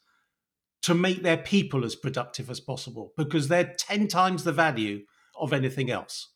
to 0.83 0.95
make 0.95 1.23
their 1.23 1.37
people 1.37 1.85
as 1.85 1.95
productive 1.95 2.51
as 2.51 2.61
possible 2.61 3.13
because 3.17 3.49
they're 3.49 3.75
10 3.79 4.09
times 4.09 4.45
the 4.45 4.53
value 4.53 5.01
of 5.39 5.53
anything 5.53 5.91
else. 5.91 6.29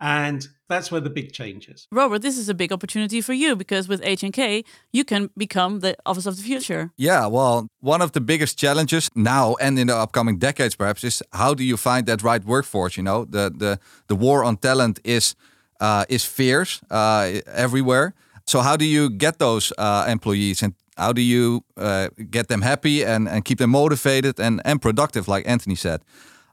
And 0.00 0.46
that's 0.68 0.90
where 0.90 1.00
the 1.00 1.08
big 1.08 1.32
change 1.32 1.68
is. 1.68 1.86
Robert, 1.92 2.20
this 2.20 2.36
is 2.36 2.48
a 2.48 2.54
big 2.54 2.72
opportunity 2.72 3.20
for 3.20 3.32
you 3.32 3.54
because 3.54 3.88
with 3.88 4.02
HNK, 4.02 4.64
you 4.92 5.04
can 5.04 5.30
become 5.36 5.80
the 5.80 5.96
office 6.04 6.26
of 6.26 6.36
the 6.36 6.42
future. 6.42 6.90
Yeah, 6.96 7.26
well, 7.26 7.68
one 7.80 8.02
of 8.02 8.12
the 8.12 8.20
biggest 8.20 8.58
challenges 8.58 9.08
now 9.14 9.54
and 9.60 9.78
in 9.78 9.86
the 9.86 9.96
upcoming 9.96 10.38
decades 10.38 10.74
perhaps 10.74 11.04
is 11.04 11.22
how 11.32 11.54
do 11.54 11.62
you 11.62 11.76
find 11.76 12.06
that 12.06 12.22
right 12.22 12.44
workforce, 12.44 12.96
you 12.96 13.04
know? 13.04 13.24
The 13.24 13.52
the 13.56 13.78
the 14.08 14.16
war 14.16 14.44
on 14.44 14.56
talent 14.56 14.98
is 15.04 15.36
uh, 15.80 16.04
is 16.08 16.24
fierce 16.24 16.80
uh, 16.90 17.40
everywhere. 17.46 18.14
So 18.46 18.60
how 18.60 18.76
do 18.76 18.84
you 18.84 19.08
get 19.10 19.38
those 19.38 19.72
uh, 19.78 20.06
employees 20.08 20.62
and 20.62 20.74
how 20.96 21.12
do 21.12 21.20
you 21.20 21.64
uh, 21.76 22.08
get 22.30 22.48
them 22.48 22.62
happy 22.62 23.04
and, 23.04 23.28
and 23.28 23.44
keep 23.44 23.58
them 23.58 23.70
motivated 23.70 24.40
and, 24.40 24.60
and 24.64 24.80
productive, 24.80 25.28
like 25.28 25.48
Antony 25.48 25.74
said? 25.74 26.00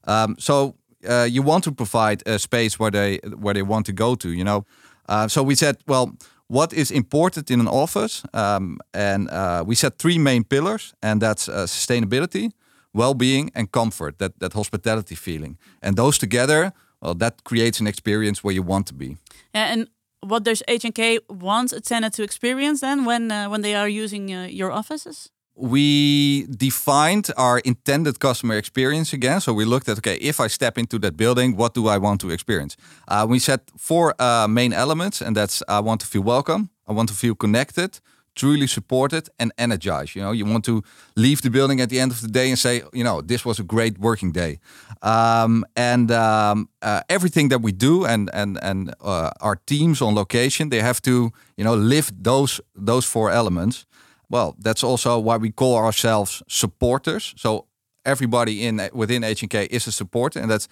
Um, 0.06 0.36
so 0.40 0.76
uh, 1.08 1.28
you 1.30 1.42
want 1.42 1.64
to 1.64 1.72
provide 1.72 2.24
a 2.26 2.38
space 2.40 2.80
where 2.80 2.92
they 2.92 3.20
where 3.38 3.54
they 3.54 3.64
want 3.64 3.86
to 3.86 3.94
go 3.94 4.16
to. 4.16 4.30
You 4.30 4.44
know, 4.44 4.66
uh, 5.10 5.28
so 5.28 5.44
we 5.44 5.56
said, 5.56 5.76
well, 5.88 6.16
what 6.48 6.74
is 6.74 6.92
important 6.92 7.50
in 7.50 7.60
an 7.60 7.68
office? 7.68 8.24
Um, 8.34 8.80
and 8.94 9.30
uh, 9.30 9.64
we 9.66 9.76
set 9.76 9.98
three 9.98 10.18
main 10.18 10.44
pillars, 10.44 10.94
and 11.02 11.22
that's 11.22 11.48
uh, 11.48 11.66
sustainability, 11.66 12.52
well-being, 12.94 13.52
and 13.54 13.72
comfort. 13.72 14.18
That 14.18 14.40
that 14.40 14.54
hospitality 14.54 15.16
feeling, 15.16 15.58
and 15.82 15.96
those 15.96 16.18
together, 16.18 16.74
well, 17.00 17.16
that 17.16 17.44
creates 17.44 17.80
an 17.80 17.88
experience 17.88 18.44
where 18.44 18.56
you 18.56 18.64
want 18.64 18.88
to 18.88 18.94
be. 18.94 19.18
Yeah, 19.54 19.74
and 19.74 19.88
what 20.22 20.44
does 20.44 20.64
HNK 20.68 21.20
want 21.30 21.74
a 21.74 21.82
tenant 21.82 22.14
to 22.16 22.24
experience 22.24 22.82
then 22.82 23.06
when 23.06 23.32
uh, 23.32 23.50
when 23.50 23.62
they 23.62 23.76
are 23.76 23.90
using 23.90 24.34
uh, 24.34 24.48
your 24.50 24.72
offices? 24.72 25.30
we 25.56 26.48
defined 26.48 27.30
our 27.38 27.60
intended 27.60 28.20
customer 28.20 28.58
experience 28.58 29.14
again. 29.14 29.42
So 29.42 29.54
we 29.54 29.66
looked 29.66 29.88
at 29.90 29.98
okay, 29.98 30.16
if 30.16 30.40
I 30.40 30.48
step 30.48 30.78
into 30.78 30.98
that 31.00 31.16
building, 31.18 31.56
what 31.56 31.74
do 31.74 31.88
I 31.88 31.98
want 31.98 32.22
to 32.22 32.32
experience? 32.32 32.76
Uh, 33.08 33.26
we 33.30 33.40
set 33.40 33.62
four 33.78 34.16
uh, 34.20 34.48
main 34.48 34.74
elements, 34.74 35.22
and 35.22 35.36
that's 35.36 35.62
I 35.68 35.80
want 35.80 36.02
to 36.02 36.08
feel 36.08 36.24
welcome, 36.24 36.70
I 36.88 36.94
want 36.94 37.10
to 37.10 37.16
feel 37.16 37.36
connected, 37.36 38.00
truly 38.36 38.68
supported, 38.68 39.30
and 39.38 39.52
energized. 39.58 40.16
You 40.16 40.22
know, 40.22 40.32
you 40.32 40.46
want 40.46 40.66
to 40.66 40.84
leave 41.16 41.42
the 41.42 41.50
building 41.50 41.82
at 41.82 41.90
the 41.90 42.00
end 42.00 42.12
of 42.12 42.22
the 42.22 42.28
day 42.28 42.50
and 42.50 42.58
say, 42.58 42.84
you 42.94 43.04
know, 43.04 43.22
this 43.22 43.46
was 43.46 43.60
a 43.60 43.64
great 43.64 43.98
working 43.98 44.32
day. 44.32 44.60
Um, 45.02 45.66
and 45.76 46.12
um, 46.12 46.70
uh, 46.82 47.02
everything 47.08 47.50
that 47.50 47.62
we 47.62 47.72
do, 47.72 48.06
and 48.06 48.30
and 48.34 48.58
and 48.62 48.94
uh, 49.02 49.32
our 49.40 49.58
teams 49.66 50.02
on 50.02 50.16
location, 50.16 50.70
they 50.70 50.82
have 50.82 51.02
to, 51.02 51.32
you 51.58 51.64
know, 51.64 51.76
live 51.76 52.12
those 52.24 52.62
those 52.76 53.06
four 53.06 53.32
elements 53.32 53.86
well, 54.32 54.56
that's 54.60 54.82
also 54.82 55.20
why 55.20 55.36
we 55.36 55.52
call 55.52 55.76
ourselves 55.76 56.42
supporters. 56.48 57.34
So 57.36 57.66
everybody 58.06 58.66
in 58.66 58.90
within 58.94 59.24
HNK 59.24 59.68
is 59.70 59.88
a 59.88 59.92
supporter, 59.92 60.40
and 60.40 60.50
that's 60.50 60.68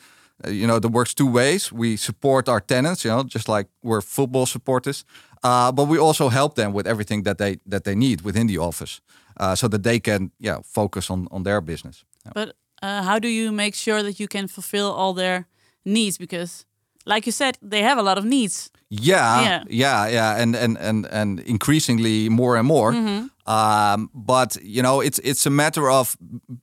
uh, 0.45 0.49
you 0.49 0.67
know 0.67 0.79
that 0.79 0.89
works 0.91 1.13
two 1.13 1.31
ways. 1.31 1.71
We 1.71 1.97
support 1.97 2.47
our 2.47 2.61
tenants, 2.61 3.03
you 3.03 3.11
know, 3.11 3.23
just 3.23 3.47
like 3.47 3.67
we're 3.83 4.01
football 4.01 4.45
supporters, 4.45 5.05
uh, 5.43 5.71
but 5.71 5.87
we 5.87 5.97
also 5.99 6.29
help 6.29 6.55
them 6.55 6.73
with 6.73 6.87
everything 6.87 7.23
that 7.23 7.37
they 7.37 7.57
that 7.65 7.83
they 7.83 7.95
need 7.95 8.21
within 8.21 8.47
the 8.47 8.57
office, 8.57 9.01
uh, 9.37 9.55
so 9.55 9.67
that 9.67 9.83
they 9.83 9.99
can 9.99 10.31
yeah 10.39 10.59
focus 10.63 11.09
on 11.09 11.27
on 11.31 11.43
their 11.43 11.61
business. 11.61 12.05
But 12.33 12.55
uh, 12.81 13.03
how 13.03 13.19
do 13.19 13.27
you 13.27 13.51
make 13.51 13.75
sure 13.75 14.03
that 14.03 14.19
you 14.19 14.27
can 14.27 14.47
fulfill 14.47 14.91
all 14.91 15.13
their 15.13 15.45
needs? 15.83 16.17
Because 16.17 16.65
like 17.09 17.25
you 17.25 17.31
said, 17.31 17.57
they 17.61 17.81
have 17.81 17.97
a 17.99 18.03
lot 18.03 18.17
of 18.17 18.23
needs. 18.23 18.69
Yeah, 18.89 19.41
yeah, 19.41 19.63
yeah, 19.69 20.07
yeah, 20.07 20.41
and 20.41 20.55
and 20.55 20.77
and 20.77 21.05
and 21.11 21.39
increasingly 21.39 22.29
more 22.29 22.57
and 22.59 22.67
more. 22.67 22.91
Mm 22.93 23.05
-hmm. 23.05 23.29
um, 23.45 24.09
but 24.13 24.57
you 24.61 24.81
know, 24.81 25.03
it's 25.03 25.19
it's 25.19 25.45
a 25.45 25.49
matter 25.49 25.89
of 25.89 26.15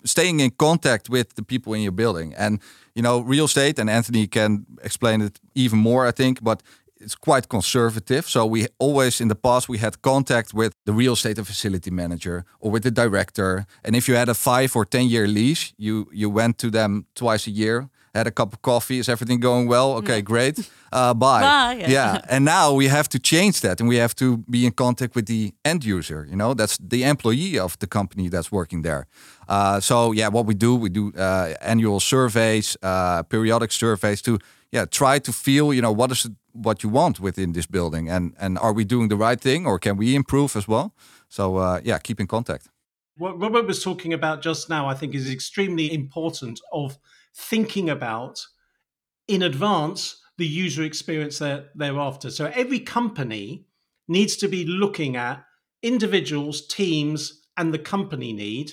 staying 0.03 0.41
in 0.41 0.57
contact 0.57 1.09
with 1.09 1.35
the 1.35 1.43
people 1.43 1.76
in 1.76 1.83
your 1.83 1.95
building, 1.95 2.37
and 2.37 2.62
you 2.93 3.05
know, 3.05 3.29
real 3.29 3.45
estate. 3.45 3.81
And 3.81 3.91
Antony 3.91 4.29
can 4.29 4.65
explain 4.83 5.21
it 5.21 5.41
even 5.53 5.79
more, 5.79 6.09
I 6.09 6.12
think. 6.12 6.38
But 6.43 6.62
it's 7.00 7.19
quite 7.19 7.47
conservative. 7.47 8.23
So 8.23 8.50
we 8.50 8.67
always 8.76 9.21
in 9.21 9.29
the 9.29 9.35
past 9.35 9.69
we 9.69 9.79
had 9.79 10.00
contact 10.00 10.53
with 10.53 10.73
the 10.85 10.93
real 10.93 11.12
estate 11.12 11.38
and 11.38 11.47
facility 11.47 11.91
manager 11.91 12.45
or 12.59 12.73
with 12.73 12.83
the 12.83 12.91
director. 12.91 13.65
And 13.83 13.95
if 13.95 14.07
you 14.09 14.17
had 14.17 14.29
a 14.29 14.35
five 14.35 14.69
or 14.75 14.85
ten 14.85 15.09
year 15.09 15.26
lease, 15.26 15.73
you 15.76 16.07
you 16.12 16.33
went 16.33 16.59
to 16.59 16.71
them 16.71 17.05
twice 17.12 17.50
a 17.50 17.53
year 17.53 17.88
had 18.17 18.27
a 18.27 18.31
cup 18.31 18.53
of 18.53 18.61
coffee. 18.63 18.99
Is 18.99 19.09
everything 19.09 19.41
going 19.41 19.69
well? 19.69 19.93
Okay, 19.99 20.23
great. 20.23 20.59
Uh, 20.93 21.15
bye. 21.15 21.41
bye 21.41 21.77
yeah. 21.81 21.91
yeah. 21.91 22.21
And 22.29 22.45
now 22.45 22.73
we 22.73 22.89
have 22.89 23.09
to 23.09 23.19
change 23.19 23.61
that, 23.61 23.81
and 23.81 23.89
we 23.89 23.97
have 23.97 24.15
to 24.15 24.39
be 24.49 24.65
in 24.65 24.73
contact 24.73 25.15
with 25.15 25.27
the 25.27 25.53
end 25.65 25.85
user. 25.85 26.27
You 26.29 26.37
know, 26.37 26.55
that's 26.55 26.79
the 26.79 27.05
employee 27.05 27.59
of 27.59 27.79
the 27.79 27.87
company 27.87 28.29
that's 28.29 28.51
working 28.51 28.83
there. 28.83 29.07
Uh, 29.49 29.81
so 29.81 30.13
yeah, 30.13 30.29
what 30.29 30.47
we 30.47 30.55
do, 30.55 30.75
we 30.75 30.89
do 30.89 31.13
uh, 31.17 31.55
annual 31.61 32.01
surveys, 32.01 32.77
uh, 32.83 33.23
periodic 33.23 33.73
surveys 33.73 34.23
to 34.23 34.39
yeah 34.73 34.87
try 34.87 35.19
to 35.21 35.33
feel 35.33 35.73
you 35.73 35.81
know 35.81 35.93
what 35.93 36.11
is 36.11 36.25
it, 36.25 36.33
what 36.53 36.83
you 36.83 36.93
want 36.93 37.21
within 37.21 37.53
this 37.53 37.67
building, 37.67 38.11
and 38.11 38.35
and 38.39 38.59
are 38.59 38.73
we 38.73 38.85
doing 38.85 39.09
the 39.09 39.17
right 39.17 39.41
thing, 39.41 39.67
or 39.67 39.79
can 39.79 39.97
we 39.97 40.15
improve 40.15 40.57
as 40.57 40.67
well? 40.67 40.91
So 41.29 41.57
uh, 41.57 41.81
yeah, 41.85 41.99
keep 41.99 42.21
in 42.21 42.27
contact. 42.27 42.69
What 43.19 43.41
Robert 43.41 43.67
was 43.67 43.83
talking 43.83 44.13
about 44.13 44.45
just 44.45 44.69
now, 44.69 44.91
I 44.93 44.95
think, 44.95 45.15
is 45.15 45.31
extremely 45.31 45.87
important. 45.93 46.61
Of 46.71 46.99
thinking 47.37 47.90
about 47.90 48.40
in 49.28 49.43
advance 49.43 50.21
the 50.38 50.47
user 50.47 50.83
experience 50.83 51.38
they're, 51.38 51.66
they're 51.75 51.99
after. 51.99 52.31
So 52.31 52.50
every 52.55 52.81
company 52.81 53.66
needs 54.09 54.37
to 54.37 54.49
be 54.49 54.64
looking 54.64 55.16
at 55.16 55.45
individuals, 55.83 56.66
teams, 56.66 57.43
and 57.57 57.73
the 57.73 57.78
company 57.78 58.33
need 58.33 58.73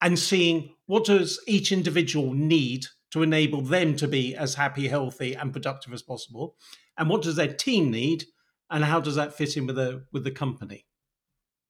and 0.00 0.18
seeing 0.18 0.74
what 0.86 1.04
does 1.04 1.40
each 1.46 1.72
individual 1.72 2.32
need 2.32 2.86
to 3.12 3.22
enable 3.22 3.62
them 3.62 3.94
to 3.96 4.08
be 4.08 4.34
as 4.34 4.54
happy, 4.54 4.88
healthy, 4.88 5.34
and 5.34 5.52
productive 5.52 5.92
as 5.92 6.02
possible, 6.02 6.56
and 6.98 7.08
what 7.08 7.22
does 7.22 7.36
their 7.36 7.52
team 7.52 7.90
need, 7.90 8.24
and 8.70 8.84
how 8.84 9.00
does 9.00 9.14
that 9.14 9.34
fit 9.34 9.56
in 9.56 9.66
with 9.66 9.76
the 9.76 10.04
with 10.12 10.24
the 10.24 10.30
company. 10.30 10.86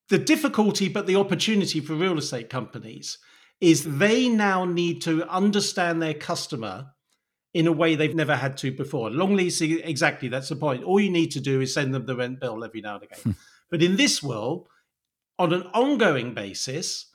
The 0.09 0.19
difficulty, 0.19 0.89
but 0.89 1.07
the 1.07 1.17
opportunity 1.17 1.81
for 1.81 1.95
real 1.95 2.19
estate 2.19 2.49
companies 2.49 3.19
is 3.63 3.99
they 3.99 4.29
now 4.29 4.65
need 4.65 5.01
to 5.01 5.27
understand 5.31 6.03
their 6.03 6.13
customer 6.13 6.89
in 7.55 7.69
a 7.69 7.73
way 7.73 7.95
they've 7.95 8.15
never 8.15 8.35
had 8.35 8.57
to 8.57 8.73
before. 8.73 9.09
Long 9.09 9.37
lease, 9.37 9.61
exactly, 9.61 10.29
that's 10.29 10.49
the 10.49 10.57
point. 10.57 10.83
All 10.83 10.99
you 10.99 11.11
need 11.11 11.31
to 11.31 11.41
do 11.41 11.61
is 11.61 11.73
send 11.73 11.95
them 11.95 12.05
the 12.05 12.17
rent 12.17 12.41
bill 12.41 12.65
every 12.65 12.81
now 12.81 12.97
and 12.97 13.05
again. 13.05 13.21
Hmm. 13.23 13.31
but 13.71 13.81
in 13.81 13.97
this 13.97 14.21
world, 14.21 14.67
on 15.39 15.53
an 15.53 15.63
ongoing 15.75 16.35
basis, 16.35 17.07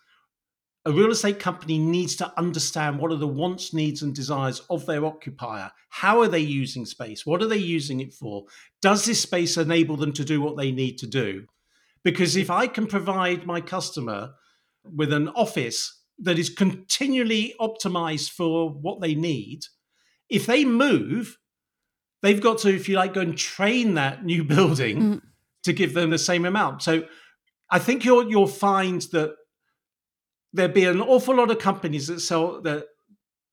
a 0.86 0.92
real 0.94 1.12
estate 1.12 1.38
company 1.38 1.78
needs 1.78 2.16
to 2.16 2.40
understand 2.40 2.98
what 2.98 3.12
are 3.12 3.18
the 3.18 3.28
wants, 3.28 3.74
needs, 3.74 4.02
and 4.02 4.16
desires 4.16 4.62
of 4.70 4.86
their 4.86 5.06
occupier. 5.06 5.70
How 5.90 6.22
are 6.22 6.30
they 6.30 6.40
using 6.40 6.86
space? 6.86 7.26
What 7.26 7.42
are 7.42 7.48
they 7.48 7.58
using 7.58 8.00
it 8.00 8.14
for? 8.14 8.46
Does 8.82 9.04
this 9.04 9.22
space 9.22 9.58
enable 9.58 9.98
them 9.98 10.14
to 10.14 10.24
do 10.24 10.40
what 10.40 10.56
they 10.56 10.72
need 10.72 10.98
to 11.00 11.08
do? 11.08 11.48
Because 12.06 12.38
if 12.38 12.50
I 12.50 12.68
can 12.68 12.88
provide 12.88 13.46
my 13.46 13.60
customer 13.60 14.36
with 14.86 15.12
an 15.12 15.28
office 15.30 15.97
that 16.20 16.40
is 16.40 16.50
continually 16.50 17.54
optimized 17.60 18.32
for 18.32 18.70
what 18.70 19.02
they 19.02 19.16
need, 19.16 19.62
if 20.30 20.46
they 20.46 20.66
move, 20.66 21.38
they've 22.22 22.42
got 22.42 22.60
to, 22.60 22.74
if 22.74 22.90
you 22.90 22.96
like, 22.96 23.14
go 23.14 23.22
and 23.22 23.38
train 23.38 23.94
that 23.96 24.26
new 24.26 24.44
building 24.56 25.02
mm. 25.02 25.22
to 25.64 25.74
give 25.74 25.94
them 25.94 26.10
the 26.10 26.18
same 26.18 26.46
amount. 26.46 26.82
So 26.82 27.04
I 27.70 27.80
think 27.80 28.06
you'll 28.06 28.30
you'll 28.30 28.48
find 28.48 29.02
that 29.12 29.36
there'll 30.54 30.74
be 30.74 30.86
an 30.86 31.02
awful 31.02 31.36
lot 31.36 31.52
of 31.52 31.60
companies 31.60 32.08
that 32.08 32.22
sell 32.22 32.62
that 32.62 32.86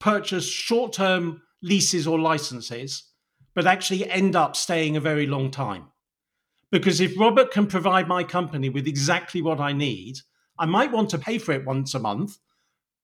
purchase 0.00 0.47
short-term 0.47 1.42
leases 1.62 2.06
or 2.06 2.18
licenses, 2.18 3.04
but 3.54 3.66
actually 3.66 4.09
end 4.09 4.37
up 4.37 4.54
staying 4.54 4.97
a 4.97 5.00
very 5.00 5.26
long 5.26 5.50
time. 5.50 5.87
Because 6.71 7.00
if 7.00 7.18
Robert 7.18 7.50
can 7.50 7.66
provide 7.66 8.09
my 8.09 8.25
company 8.25 8.68
with 8.68 8.87
exactly 8.87 9.40
what 9.40 9.61
I 9.61 9.73
need, 9.73 10.16
I 10.59 10.66
might 10.66 10.92
want 10.92 11.11
to 11.11 11.18
pay 11.18 11.38
for 11.38 11.52
it 11.52 11.64
once 11.64 11.94
a 11.94 11.99
month, 11.99 12.37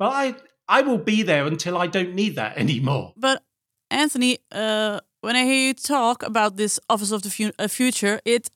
but 0.01 0.13
I 0.13 0.35
I 0.79 0.83
will 0.83 0.99
be 0.99 1.23
there 1.23 1.47
until 1.47 1.77
I 1.77 1.87
don't 1.87 2.15
need 2.15 2.35
that 2.35 2.57
anymore. 2.57 3.13
But 3.17 3.43
Antony, 3.91 4.39
uh, 4.51 5.01
when 5.21 5.37
I 5.37 5.45
hear 5.45 5.67
you 5.69 5.75
talk 5.75 6.23
about 6.23 6.57
this 6.57 6.81
Office 6.89 7.13
of 7.13 7.23
the 7.23 7.31
fu 7.31 7.51
uh, 7.59 7.69
Future, 7.69 8.21
it 8.25 8.51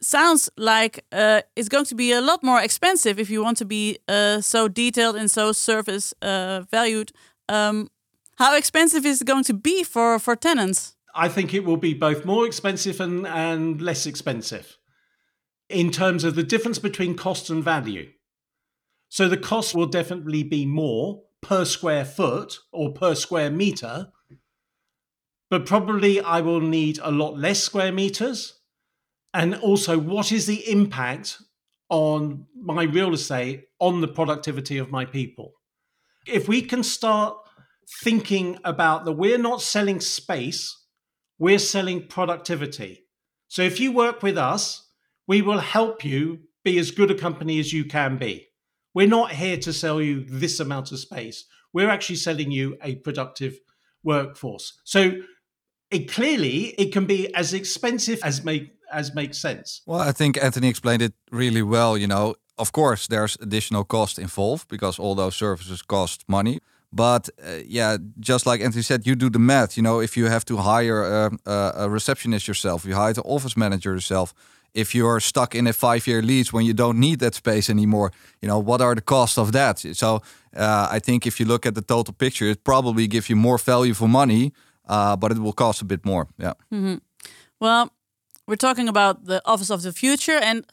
sounds 0.00 0.50
like 0.56 1.04
uh, 1.10 1.40
it's 1.56 1.68
going 1.68 1.86
to 1.86 1.94
be 1.94 2.12
a 2.12 2.20
lot 2.20 2.42
more 2.42 2.60
expensive 2.60 3.18
if 3.18 3.30
you 3.30 3.42
want 3.42 3.56
to 3.58 3.64
be 3.64 3.98
uh, 4.08 4.40
so 4.40 4.68
detailed 4.68 5.16
and 5.16 5.30
so 5.30 5.52
service 5.52 6.14
uh, 6.20 6.62
valued. 6.70 7.12
Um, 7.48 7.88
how 8.36 8.56
expensive 8.56 9.06
is 9.06 9.20
it 9.22 9.26
going 9.26 9.44
to 9.44 9.54
be 9.54 9.84
for 9.84 10.18
for 10.18 10.36
tenants? 10.36 10.96
I 11.14 11.28
think 11.28 11.54
it 11.54 11.64
will 11.64 11.80
be 11.80 11.94
both 11.94 12.24
more 12.24 12.46
expensive 12.46 13.00
and, 13.00 13.26
and 13.26 13.80
less 13.80 14.06
expensive 14.06 14.78
in 15.68 15.90
terms 15.90 16.24
of 16.24 16.34
the 16.34 16.42
difference 16.42 16.80
between 16.80 17.16
cost 17.16 17.50
and 17.50 17.64
value. 17.64 18.10
So 19.14 19.28
the 19.28 19.36
cost 19.36 19.76
will 19.76 19.86
definitely 19.86 20.42
be 20.42 20.66
more 20.66 21.22
per 21.40 21.64
square 21.64 22.04
foot 22.04 22.58
or 22.72 22.92
per 22.92 23.14
square 23.14 23.48
meter, 23.48 24.08
but 25.48 25.66
probably 25.66 26.20
I 26.20 26.40
will 26.40 26.60
need 26.60 26.98
a 27.00 27.12
lot 27.12 27.38
less 27.38 27.60
square 27.60 27.92
meters. 27.92 28.58
And 29.32 29.54
also, 29.54 29.98
what 30.00 30.32
is 30.32 30.46
the 30.46 30.68
impact 30.68 31.40
on 31.88 32.46
my 32.60 32.82
real 32.82 33.14
estate 33.14 33.68
on 33.78 34.00
the 34.00 34.08
productivity 34.08 34.78
of 34.78 34.90
my 34.90 35.04
people? 35.04 35.52
If 36.26 36.48
we 36.48 36.60
can 36.60 36.82
start 36.82 37.36
thinking 38.02 38.58
about 38.64 39.04
that 39.04 39.12
we're 39.12 39.38
not 39.38 39.62
selling 39.62 40.00
space, 40.00 40.76
we're 41.38 41.60
selling 41.60 42.08
productivity. 42.08 43.06
So 43.46 43.62
if 43.62 43.78
you 43.78 43.92
work 43.92 44.24
with 44.24 44.36
us, 44.36 44.88
we 45.28 45.40
will 45.40 45.60
help 45.60 46.04
you 46.04 46.40
be 46.64 46.80
as 46.80 46.90
good 46.90 47.12
a 47.12 47.14
company 47.14 47.60
as 47.60 47.72
you 47.72 47.84
can 47.84 48.18
be. 48.18 48.48
We're 48.94 49.08
not 49.08 49.32
here 49.32 49.56
to 49.58 49.72
sell 49.72 50.00
you 50.00 50.24
this 50.24 50.60
amount 50.60 50.92
of 50.92 50.98
space. 50.98 51.44
We're 51.72 51.90
actually 51.90 52.16
selling 52.16 52.52
you 52.52 52.76
a 52.82 52.96
productive 52.96 53.58
workforce. 54.04 54.78
So 54.84 55.12
it 55.90 56.10
clearly 56.10 56.74
it 56.78 56.92
can 56.92 57.06
be 57.06 57.34
as 57.34 57.52
expensive 57.52 58.20
as 58.22 58.44
make 58.44 58.70
as 58.92 59.14
makes 59.14 59.38
sense. 59.38 59.82
Well, 59.86 60.00
I 60.00 60.12
think 60.12 60.36
Antony 60.42 60.68
explained 60.68 61.02
it 61.02 61.14
really 61.30 61.62
well. 61.62 61.98
You 61.98 62.06
know, 62.06 62.36
of 62.58 62.70
course, 62.70 63.08
there's 63.08 63.36
additional 63.40 63.84
cost 63.84 64.18
involved 64.18 64.68
because 64.68 64.98
all 64.98 65.14
those 65.14 65.34
services 65.34 65.82
cost 65.82 66.24
money. 66.28 66.60
But 66.92 67.28
uh, 67.44 67.58
yeah, 67.66 67.96
just 68.20 68.46
like 68.46 68.60
Antony 68.60 68.82
said, 68.82 69.04
you 69.04 69.16
do 69.16 69.28
the 69.28 69.40
math. 69.40 69.76
You 69.76 69.82
know, 69.82 70.00
if 70.00 70.16
you 70.16 70.26
have 70.26 70.44
to 70.44 70.58
hire 70.58 71.02
a, 71.02 71.30
a, 71.44 71.72
a 71.76 71.90
receptionist 71.90 72.46
yourself, 72.46 72.84
you 72.84 72.94
hire 72.94 73.12
the 73.12 73.22
office 73.22 73.56
manager 73.56 73.92
yourself. 73.92 74.32
If 74.74 74.94
you're 74.94 75.20
stuck 75.20 75.54
in 75.54 75.66
a 75.66 75.72
five-year 75.72 76.22
lease 76.22 76.52
when 76.52 76.66
you 76.66 76.74
don't 76.74 76.98
need 76.98 77.20
that 77.20 77.34
space 77.34 77.70
anymore, 77.70 78.10
you 78.40 78.48
know 78.48 78.58
what 78.58 78.80
are 78.80 78.94
the 78.94 79.00
costs 79.02 79.38
of 79.38 79.52
that? 79.52 79.78
So 79.78 80.20
uh, 80.56 80.88
I 80.90 80.98
think 80.98 81.26
if 81.26 81.38
you 81.38 81.46
look 81.46 81.66
at 81.66 81.74
the 81.74 81.82
total 81.82 82.14
picture, 82.14 82.50
it 82.50 82.64
probably 82.64 83.06
gives 83.06 83.28
you 83.28 83.36
more 83.36 83.58
value 83.58 83.94
for 83.94 84.08
money, 84.08 84.52
uh, 84.88 85.16
but 85.16 85.30
it 85.32 85.38
will 85.38 85.52
cost 85.52 85.82
a 85.82 85.84
bit 85.84 86.04
more. 86.04 86.26
Yeah. 86.38 86.54
Mm-hmm. 86.72 86.96
Well, 87.60 87.88
we're 88.46 88.56
talking 88.56 88.88
about 88.88 89.24
the 89.24 89.40
office 89.44 89.70
of 89.70 89.82
the 89.82 89.92
future, 89.92 90.38
and 90.42 90.64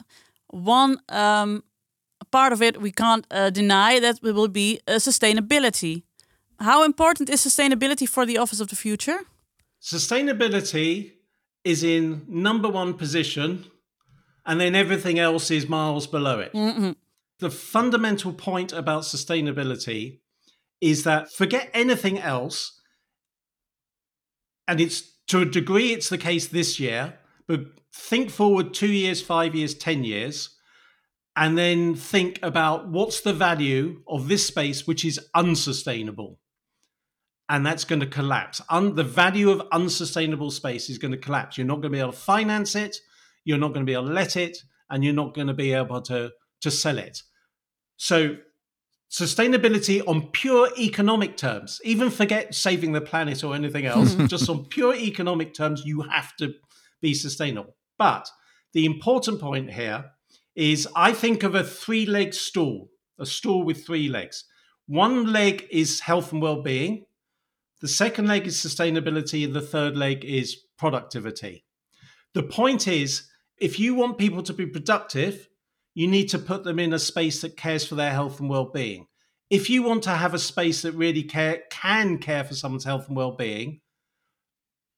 one 0.48 0.98
um, 1.08 1.62
part 2.30 2.52
of 2.52 2.60
it 2.60 2.80
we 2.80 2.90
can't 2.90 3.26
uh, 3.30 3.50
deny 3.50 4.00
that 4.00 4.20
will 4.22 4.48
be 4.48 4.80
uh, 4.86 4.98
sustainability. 4.98 6.02
How 6.58 6.84
important 6.84 7.30
is 7.30 7.40
sustainability 7.40 8.08
for 8.08 8.26
the 8.26 8.38
office 8.38 8.60
of 8.60 8.68
the 8.68 8.76
future? 8.76 9.18
Sustainability 9.80 11.12
is 11.64 11.82
in 11.82 12.22
number 12.28 12.68
one 12.68 12.94
position, 12.94 13.64
and 14.46 14.60
then 14.60 14.74
everything 14.74 15.18
else 15.18 15.50
is 15.50 15.68
miles 15.68 16.06
below 16.06 16.40
it. 16.40 16.52
Mm-hmm. 16.52 16.92
The 17.38 17.50
fundamental 17.50 18.32
point 18.32 18.72
about 18.72 19.02
sustainability 19.02 20.20
is 20.80 21.04
that 21.04 21.32
forget 21.32 21.70
anything 21.72 22.18
else, 22.18 22.80
and 24.66 24.80
it's 24.80 25.02
to 25.28 25.40
a 25.40 25.44
degree 25.44 25.92
it's 25.92 26.08
the 26.08 26.18
case 26.18 26.46
this 26.48 26.78
year, 26.78 27.18
but 27.46 27.60
think 27.94 28.30
forward 28.30 28.74
two 28.74 28.90
years, 28.90 29.22
five 29.22 29.54
years, 29.54 29.74
10 29.74 30.04
years, 30.04 30.56
and 31.36 31.56
then 31.56 31.94
think 31.94 32.38
about 32.42 32.88
what's 32.88 33.20
the 33.20 33.32
value 33.32 34.02
of 34.08 34.28
this 34.28 34.46
space 34.46 34.86
which 34.86 35.04
is 35.04 35.20
unsustainable 35.34 36.38
and 37.52 37.66
that's 37.66 37.84
going 37.84 38.00
to 38.00 38.06
collapse. 38.06 38.62
Un- 38.70 38.94
the 38.94 39.04
value 39.04 39.50
of 39.50 39.62
unsustainable 39.72 40.50
space 40.50 40.88
is 40.88 40.96
going 40.96 41.12
to 41.12 41.18
collapse. 41.18 41.58
You're 41.58 41.66
not 41.66 41.82
going 41.82 41.90
to 41.92 41.96
be 41.96 42.00
able 42.00 42.12
to 42.12 42.18
finance 42.18 42.74
it. 42.74 42.96
You're 43.44 43.58
not 43.58 43.68
going 43.68 43.84
to 43.84 43.90
be 43.90 43.94
able 43.94 44.08
to 44.08 44.12
let 44.12 44.36
it, 44.36 44.58
and 44.90 45.04
you're 45.04 45.14
not 45.14 45.34
going 45.34 45.46
to 45.46 45.54
be 45.54 45.72
able 45.72 46.02
to 46.02 46.30
to 46.60 46.70
sell 46.70 46.98
it. 46.98 47.22
So, 47.96 48.36
sustainability 49.10 50.02
on 50.06 50.28
pure 50.32 50.70
economic 50.78 51.36
terms, 51.36 51.80
even 51.84 52.10
forget 52.10 52.54
saving 52.54 52.92
the 52.92 53.00
planet 53.00 53.42
or 53.42 53.54
anything 53.54 53.86
else, 53.86 54.14
just 54.26 54.48
on 54.48 54.66
pure 54.66 54.94
economic 54.94 55.54
terms, 55.54 55.82
you 55.84 56.02
have 56.02 56.36
to 56.36 56.54
be 57.00 57.14
sustainable. 57.14 57.76
But 57.98 58.28
the 58.72 58.84
important 58.84 59.40
point 59.40 59.72
here 59.72 60.04
is 60.54 60.88
I 60.94 61.12
think 61.12 61.42
of 61.42 61.54
a 61.54 61.64
three 61.64 62.06
leg 62.06 62.34
stool, 62.34 62.88
a 63.18 63.26
stool 63.26 63.64
with 63.64 63.84
three 63.84 64.08
legs. 64.08 64.44
One 64.86 65.32
leg 65.32 65.66
is 65.70 66.00
health 66.00 66.32
and 66.32 66.42
well 66.42 66.62
being, 66.62 67.06
the 67.82 67.88
second 67.88 68.28
leg 68.28 68.46
is 68.46 68.56
sustainability, 68.56 69.44
and 69.44 69.52
the 69.52 69.60
third 69.60 69.96
leg 69.96 70.24
is 70.24 70.56
productivity. 70.78 71.64
The 72.32 72.44
point 72.44 72.86
is, 72.86 73.28
if 73.62 73.78
you 73.78 73.94
want 73.94 74.18
people 74.18 74.42
to 74.42 74.52
be 74.52 74.66
productive, 74.66 75.48
you 75.94 76.08
need 76.08 76.28
to 76.30 76.38
put 76.38 76.64
them 76.64 76.78
in 76.80 76.92
a 76.92 76.98
space 76.98 77.40
that 77.42 77.56
cares 77.56 77.86
for 77.86 77.94
their 77.94 78.10
health 78.10 78.40
and 78.40 78.50
well-being. 78.50 79.06
If 79.50 79.70
you 79.70 79.82
want 79.84 80.02
to 80.04 80.10
have 80.10 80.34
a 80.34 80.38
space 80.38 80.82
that 80.82 80.92
really 80.92 81.22
care, 81.22 81.62
can 81.70 82.18
care 82.18 82.42
for 82.42 82.54
someone's 82.54 82.84
health 82.84 83.06
and 83.06 83.16
well-being, 83.16 83.80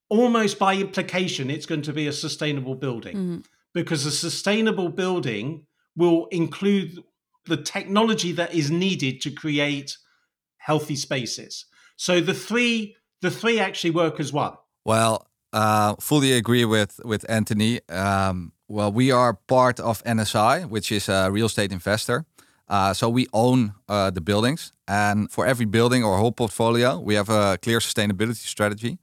almost 0.08 0.58
by 0.58 0.76
implication, 0.76 1.50
it's 1.50 1.66
going 1.66 1.82
to 1.82 1.92
be 1.92 2.06
a 2.06 2.12
sustainable 2.12 2.74
building 2.74 3.16
Mm-hmm. 3.16 3.38
because 3.74 4.06
a 4.06 4.10
sustainable 4.10 4.88
building 4.88 5.66
will 5.96 6.26
include 6.26 7.02
the 7.46 7.58
technology 7.58 8.32
that 8.32 8.54
is 8.54 8.70
needed 8.70 9.20
to 9.20 9.30
create 9.30 9.98
healthy 10.56 10.96
spaces. 10.96 11.66
So 11.96 12.20
the 12.20 12.34
three 12.34 12.96
the 13.20 13.30
three 13.30 13.58
actually 13.58 13.90
work 13.90 14.20
as 14.20 14.32
one. 14.32 14.54
Well, 14.84 15.26
uh, 15.54 15.94
fully 16.00 16.32
agree 16.32 16.64
with 16.64 17.00
with 17.04 17.24
Antony. 17.28 17.80
Um, 17.88 18.52
well, 18.68 18.92
we 18.92 19.12
are 19.12 19.34
part 19.46 19.80
of 19.80 20.02
NSI, 20.04 20.68
which 20.68 20.90
is 20.90 21.08
a 21.08 21.30
real 21.30 21.46
estate 21.46 21.72
investor. 21.72 22.24
Uh, 22.68 22.92
so 22.94 23.08
we 23.08 23.26
own 23.32 23.74
uh, 23.88 24.10
the 24.10 24.20
buildings, 24.20 24.72
and 24.88 25.30
for 25.30 25.46
every 25.46 25.66
building 25.66 26.02
or 26.04 26.18
whole 26.18 26.32
portfolio, 26.32 26.98
we 26.98 27.14
have 27.14 27.28
a 27.28 27.58
clear 27.62 27.78
sustainability 27.78 28.46
strategy, 28.46 28.98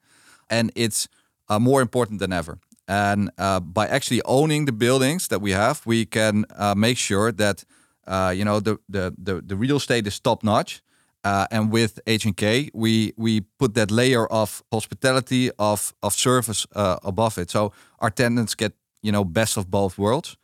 and 0.49 0.71
it's 0.75 1.07
uh, 1.47 1.59
more 1.59 1.81
important 1.81 2.19
than 2.19 2.33
ever. 2.33 2.57
And 2.87 3.29
uh, 3.37 3.59
by 3.59 3.87
actually 3.87 4.21
owning 4.25 4.65
the 4.65 4.73
buildings 4.73 5.27
that 5.27 5.41
we 5.41 5.51
have, 5.51 5.81
we 5.85 6.05
can 6.05 6.45
uh, 6.57 6.75
make 6.75 6.97
sure 6.97 7.31
that 7.31 7.63
uh, 8.07 8.33
you 8.35 8.43
know 8.43 8.59
the, 8.59 8.77
the 8.89 9.13
the 9.17 9.41
the 9.41 9.55
real 9.55 9.77
estate 9.77 10.07
is 10.07 10.19
top 10.19 10.43
notch. 10.43 10.81
Uh, 11.23 11.45
and 11.51 11.71
with 11.71 11.99
HNK, 12.05 12.69
we 12.73 13.13
we 13.15 13.41
put 13.59 13.73
that 13.75 13.91
layer 13.91 14.25
of 14.27 14.63
hospitality 14.71 15.51
of 15.57 15.93
of 16.01 16.13
service 16.13 16.65
uh, 16.75 16.97
above 17.03 17.37
it. 17.37 17.51
So 17.51 17.71
our 17.99 18.09
tenants 18.09 18.55
get 18.55 18.73
you 19.03 19.11
know 19.11 19.23
best 19.23 19.57
of 19.57 19.65
both 19.69 19.97
worlds. 19.97 20.37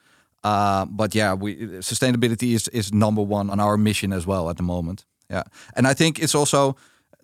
Uh, 0.43 0.85
but 0.85 1.15
yeah, 1.15 1.33
we 1.33 1.55
sustainability 1.81 2.53
is 2.53 2.67
is 2.67 2.91
number 2.91 3.21
one 3.23 3.49
on 3.49 3.59
our 3.59 3.77
mission 3.77 4.13
as 4.13 4.25
well 4.25 4.49
at 4.49 4.57
the 4.57 4.63
moment. 4.63 5.05
Yeah, 5.29 5.43
and 5.75 5.87
I 5.87 5.93
think 5.95 6.19
it's 6.19 6.35
also 6.35 6.75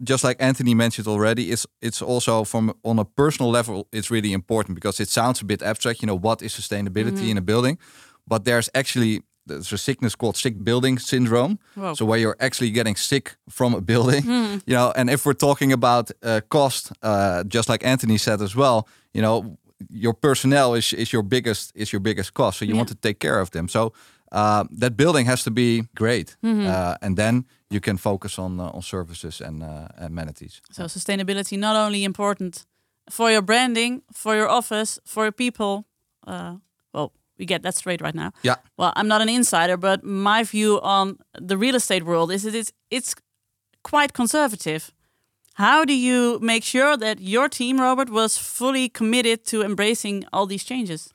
just 0.02 0.24
like 0.24 0.38
Antony 0.40 0.74
mentioned 0.74 1.08
already. 1.08 1.52
It's 1.52 1.68
it's 1.82 2.02
also 2.02 2.44
from 2.44 2.74
on 2.84 3.00
a 3.00 3.06
personal 3.06 3.52
level, 3.52 3.88
it's 3.92 4.10
really 4.10 4.34
important 4.34 4.76
because 4.76 5.00
it 5.00 5.10
sounds 5.10 5.42
a 5.42 5.46
bit 5.46 5.62
abstract. 5.62 6.02
You 6.02 6.08
know, 6.08 6.18
what 6.18 6.42
is 6.42 6.54
sustainability 6.54 7.30
in 7.30 7.38
a 7.38 7.42
building? 7.42 7.78
But 8.28 8.46
there's 8.46 8.70
actually 8.74 9.22
there's 9.46 9.74
a 9.74 9.78
sickness 9.78 10.16
called 10.16 10.38
sick 10.38 10.64
building 10.64 11.00
syndrome. 11.00 11.58
Wow. 11.76 11.94
So 11.94 12.06
where 12.06 12.20
you're 12.20 12.38
actually 12.40 12.72
getting 12.72 12.96
sick 12.96 13.36
from 13.50 13.74
a 13.74 13.82
building, 13.82 14.24
you 14.66 14.76
know, 14.76 14.92
and 14.96 15.10
if 15.10 15.26
we're 15.26 15.38
talking 15.38 15.74
about 15.74 16.12
uh, 16.22 16.42
cost, 16.48 16.92
uh, 17.02 17.44
just 17.44 17.70
like 17.70 17.86
Antony 17.86 18.18
said 18.18 18.42
as 18.42 18.56
well, 18.56 18.88
you 19.14 19.22
know, 19.22 19.58
your 19.90 20.14
personnel 20.14 20.76
is 20.76 20.94
is 20.94 21.12
your 21.12 21.24
biggest 21.24 21.72
is 21.76 21.92
your 21.92 22.02
biggest 22.02 22.34
cost. 22.34 22.58
So 22.58 22.66
you 22.66 22.76
want 22.76 22.90
to 22.90 22.96
take 22.96 23.20
care 23.20 23.40
of 23.42 23.50
them. 23.50 23.68
So 23.68 23.94
uh, 24.32 24.64
that 24.80 24.96
building 24.96 25.28
has 25.28 25.44
to 25.44 25.52
be 25.52 25.84
great, 25.96 26.38
uh, 26.44 26.96
and 27.02 27.18
then 27.18 27.46
you 27.70 27.80
can 27.80 27.98
focus 27.98 28.38
on 28.38 28.60
uh, 28.60 28.70
on 28.74 28.82
services 28.82 29.42
and 29.42 29.64
uh, 29.64 29.88
amenities. 29.98 30.62
So 30.72 30.84
sustainability 30.88 31.58
not 31.58 31.76
only 31.76 32.04
important 32.04 32.66
for 33.10 33.32
your 33.32 33.42
branding, 33.42 34.02
for 34.12 34.36
your 34.36 34.50
office, 34.50 35.00
for 35.06 35.24
your 35.24 35.34
people. 35.34 35.86
We 37.44 37.48
get 37.48 37.62
that 37.64 37.76
straight 37.76 38.02
right 38.02 38.16
now. 38.16 38.32
Yeah. 38.42 38.56
Well, 38.78 38.94
I'm 38.96 39.08
not 39.08 39.22
an 39.22 39.28
insider, 39.28 39.78
but 39.78 40.04
my 40.04 40.44
view 40.46 40.80
on 40.82 41.18
the 41.50 41.58
real 41.58 41.76
estate 41.76 42.04
world 42.04 42.32
is 42.32 42.44
that 42.44 42.56
it's 42.56 42.72
it's 42.90 43.16
quite 43.90 44.12
conservative. 44.14 44.92
How 45.54 45.86
do 45.86 45.94
you 45.94 46.40
make 46.40 46.64
sure 46.64 46.98
that 46.98 47.20
your 47.20 47.50
team, 47.50 47.80
Robert, 47.80 48.10
was 48.10 48.38
fully 48.38 48.90
committed 48.90 49.46
to 49.46 49.62
embracing 49.62 50.26
all 50.32 50.48
these 50.48 50.64
changes? 50.66 51.14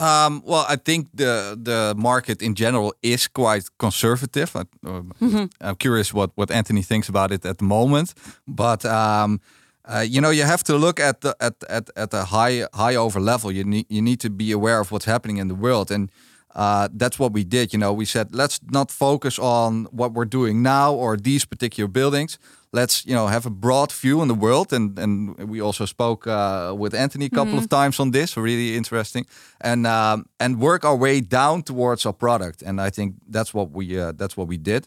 Um, 0.00 0.42
well, 0.44 0.64
I 0.74 0.76
think 0.76 1.08
the 1.14 1.58
the 1.64 1.94
market 1.96 2.42
in 2.42 2.54
general 2.54 2.94
is 3.02 3.28
quite 3.28 3.64
conservative. 3.76 4.56
I, 4.56 4.62
uh, 4.86 5.46
I'm 5.60 5.76
curious 5.76 6.14
what 6.14 6.30
what 6.34 6.50
Antony 6.50 6.82
thinks 6.82 7.08
about 7.08 7.30
it 7.30 7.44
at 7.44 7.56
the 7.58 7.64
moment, 7.64 8.14
but 8.46 8.84
um, 8.84 9.40
uh, 9.84 10.04
you 10.08 10.20
know, 10.20 10.30
you 10.30 10.44
have 10.44 10.62
to 10.64 10.76
look 10.76 11.00
at 11.00 11.20
the 11.22 11.34
at 11.40 11.54
at 11.68 11.90
at 11.96 12.14
a 12.14 12.24
high 12.24 12.66
high 12.72 12.94
over 12.94 13.20
level. 13.20 13.50
You 13.50 13.64
need 13.64 13.86
you 13.88 14.00
need 14.00 14.20
to 14.20 14.30
be 14.30 14.52
aware 14.52 14.78
of 14.80 14.92
what's 14.92 15.06
happening 15.06 15.38
in 15.38 15.48
the 15.48 15.56
world, 15.56 15.90
and 15.90 16.10
uh, 16.54 16.88
that's 16.92 17.18
what 17.18 17.32
we 17.32 17.44
did. 17.44 17.72
You 17.72 17.80
know, 17.80 17.92
we 17.92 18.04
said 18.04 18.34
let's 18.34 18.60
not 18.70 18.90
focus 18.90 19.38
on 19.38 19.86
what 19.90 20.12
we're 20.12 20.28
doing 20.28 20.62
now 20.62 20.94
or 20.94 21.16
these 21.16 21.44
particular 21.44 21.88
buildings. 21.88 22.38
Let's 22.72 23.04
you 23.04 23.14
know 23.14 23.26
have 23.26 23.44
a 23.44 23.50
broad 23.50 23.92
view 23.92 24.20
on 24.20 24.28
the 24.28 24.34
world, 24.34 24.72
and 24.72 24.98
and 24.98 25.36
we 25.48 25.60
also 25.60 25.84
spoke 25.84 26.28
uh, 26.28 26.74
with 26.78 26.94
Antony 26.94 27.26
a 27.26 27.30
couple 27.30 27.58
of 27.58 27.68
times 27.68 27.98
on 27.98 28.12
this. 28.12 28.36
Really 28.36 28.76
interesting, 28.76 29.26
and 29.60 29.84
um, 29.86 30.26
and 30.38 30.60
work 30.60 30.84
our 30.84 30.96
way 30.96 31.20
down 31.20 31.62
towards 31.62 32.06
our 32.06 32.14
product. 32.14 32.62
And 32.62 32.80
I 32.80 32.90
think 32.90 33.14
that's 33.28 33.52
what 33.52 33.72
we 33.72 33.98
uh, 33.98 34.12
that's 34.12 34.36
what 34.36 34.46
we 34.46 34.58
did. 34.58 34.86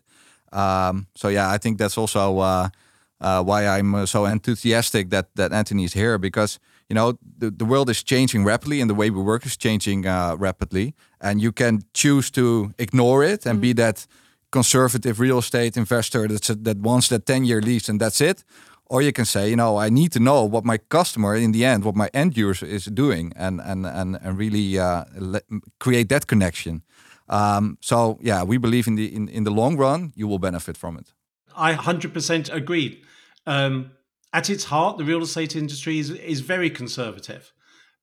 Um, 0.53 1.07
so 1.15 1.27
yeah, 1.27 1.51
I 1.51 1.57
think 1.57 1.79
that's 1.79 1.97
also 1.97 2.39
uh, 3.21 3.43
why 3.43 3.65
I'm 3.67 3.95
uh, 3.95 4.05
so 4.05 4.25
enthusiastic 4.25 5.09
that 5.09 5.25
that 5.35 5.51
Antony 5.51 5.83
is 5.83 5.93
here 5.93 6.17
because 6.17 6.59
you 6.89 6.95
know 6.95 7.17
the, 7.39 7.51
the 7.51 7.65
world 7.65 7.89
is 7.89 8.03
changing 8.03 8.45
rapidly 8.45 8.81
and 8.81 8.89
the 8.89 8.95
way 8.95 9.09
we 9.09 9.21
work 9.21 9.45
is 9.45 9.57
changing 9.57 10.05
uh, 10.05 10.35
rapidly, 10.37 10.93
and 11.19 11.41
you 11.41 11.51
can 11.51 11.83
choose 11.93 12.31
to 12.31 12.71
ignore 12.77 13.23
it 13.23 13.45
and 13.45 13.59
be 13.61 13.73
that 13.73 14.07
conservative 14.51 15.19
real 15.19 15.39
estate 15.39 15.77
investor 15.77 16.27
that's 16.27 16.47
that 16.47 16.77
wants 16.77 17.07
that 17.07 17.25
10 17.25 17.45
year 17.45 17.61
lease 17.61 17.89
and 17.89 17.99
that's 17.99 18.21
it 18.21 18.43
Or 18.87 19.01
you 19.01 19.11
can 19.11 19.25
say, 19.25 19.49
you 19.49 19.55
know, 19.55 19.77
I 19.77 19.89
need 19.89 20.11
to 20.11 20.19
know 20.19 20.43
what 20.43 20.63
my 20.63 20.77
customer 20.77 21.35
in 21.35 21.51
the 21.51 21.65
end, 21.65 21.83
what 21.83 21.95
my 21.95 22.09
end 22.13 22.37
user 22.37 22.67
is 22.67 22.85
doing, 22.85 23.33
and 23.35 23.59
and 23.61 23.85
and 23.85 24.17
and 24.21 24.37
really 24.37 24.77
uh, 24.79 25.05
create 25.79 26.07
that 26.09 26.25
connection. 26.27 26.83
Um, 27.27 27.77
so 27.81 28.19
yeah, 28.21 28.43
we 28.43 28.57
believe 28.59 28.87
in 28.87 28.95
the 28.95 29.05
in, 29.15 29.27
in 29.29 29.43
the 29.43 29.51
long 29.51 29.77
run, 29.77 30.11
you 30.15 30.27
will 30.27 30.39
benefit 30.39 30.77
from 30.77 30.97
it. 30.97 31.13
I 31.55 31.73
100% 31.73 32.53
agree. 32.53 33.03
Um, 33.45 33.91
at 34.33 34.49
its 34.49 34.65
heart, 34.65 34.97
the 34.97 35.05
real 35.05 35.21
estate 35.23 35.55
industry 35.55 35.99
is 35.99 36.09
is 36.09 36.41
very 36.41 36.69
conservative, 36.69 37.53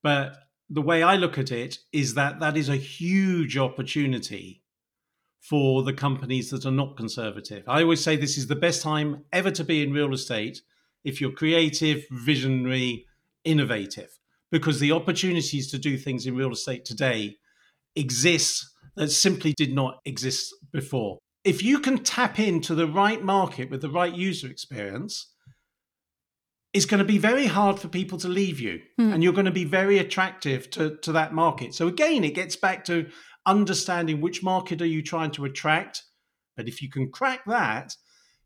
but 0.02 0.36
the 0.70 0.80
way 0.80 1.02
I 1.02 1.16
look 1.16 1.36
at 1.36 1.50
it 1.50 1.78
is 1.92 2.14
that 2.14 2.40
that 2.40 2.56
is 2.56 2.70
a 2.70 2.76
huge 2.76 3.58
opportunity 3.58 4.62
for 5.40 5.82
the 5.82 5.92
companies 5.92 6.48
that 6.50 6.64
are 6.64 6.70
not 6.70 6.96
conservative. 6.96 7.64
I 7.68 7.82
always 7.82 8.02
say 8.02 8.16
this 8.16 8.38
is 8.38 8.46
the 8.46 8.56
best 8.56 8.80
time 8.80 9.24
ever 9.32 9.50
to 9.50 9.64
be 9.64 9.82
in 9.82 9.92
real 9.92 10.14
estate 10.14 10.62
if 11.04 11.20
you're 11.20 11.32
creative, 11.32 12.04
visionary, 12.10 13.06
innovative, 13.44 14.18
because 14.50 14.80
the 14.80 14.92
opportunities 14.92 15.70
to 15.72 15.78
do 15.78 15.98
things 15.98 16.26
in 16.26 16.36
real 16.36 16.52
estate 16.52 16.84
today 16.84 17.36
exist 17.96 18.64
that 18.96 19.10
simply 19.10 19.52
did 19.52 19.74
not 19.74 19.98
exist 20.04 20.54
before. 20.72 21.18
If 21.44 21.62
you 21.62 21.80
can 21.80 21.98
tap 22.04 22.38
into 22.38 22.74
the 22.74 22.86
right 22.86 23.22
market 23.22 23.70
with 23.70 23.82
the 23.82 23.90
right 23.90 24.14
user 24.14 24.48
experience, 24.48 25.32
it's 26.72 26.86
going 26.86 26.98
to 26.98 27.04
be 27.04 27.18
very 27.18 27.46
hard 27.46 27.78
for 27.78 27.88
people 27.88 28.18
to 28.18 28.28
leave 28.28 28.58
you 28.58 28.80
mm. 28.98 29.12
and 29.12 29.22
you're 29.22 29.32
going 29.32 29.46
to 29.46 29.50
be 29.50 29.64
very 29.64 29.98
attractive 29.98 30.70
to, 30.70 30.96
to 31.02 31.12
that 31.12 31.34
market. 31.34 31.74
So 31.74 31.86
again, 31.86 32.24
it 32.24 32.34
gets 32.34 32.56
back 32.56 32.84
to 32.86 33.08
understanding 33.44 34.20
which 34.20 34.42
market 34.42 34.80
are 34.80 34.86
you 34.86 35.02
trying 35.02 35.32
to 35.32 35.44
attract. 35.44 36.02
But 36.56 36.68
if 36.68 36.80
you 36.80 36.88
can 36.88 37.10
crack 37.10 37.44
that, 37.46 37.96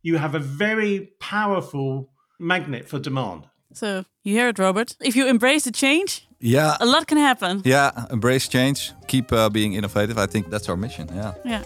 you 0.03 0.17
have 0.17 0.35
a 0.35 0.41
very 0.41 1.13
powerful 1.21 2.11
magnet 2.39 2.89
for 2.89 2.99
demand. 2.99 3.47
So 3.73 4.05
you 4.23 4.35
hear 4.35 4.49
it, 4.49 4.59
Robert. 4.59 4.97
If 5.01 5.17
you 5.17 5.29
embrace 5.29 5.65
the 5.65 5.73
change, 5.73 6.27
yeah, 6.41 6.77
a 6.81 6.87
lot 6.87 7.07
can 7.07 7.19
happen. 7.19 7.63
Yeah, 7.65 8.07
embrace 8.11 8.49
change, 8.49 8.93
keep 9.07 9.33
uh, 9.33 9.49
being 9.49 9.75
innovative. 9.75 10.19
I 10.19 10.27
think 10.27 10.51
that's 10.51 10.69
our 10.69 10.77
mission. 10.77 11.09
Yeah. 11.15 11.35
Yeah. 11.45 11.65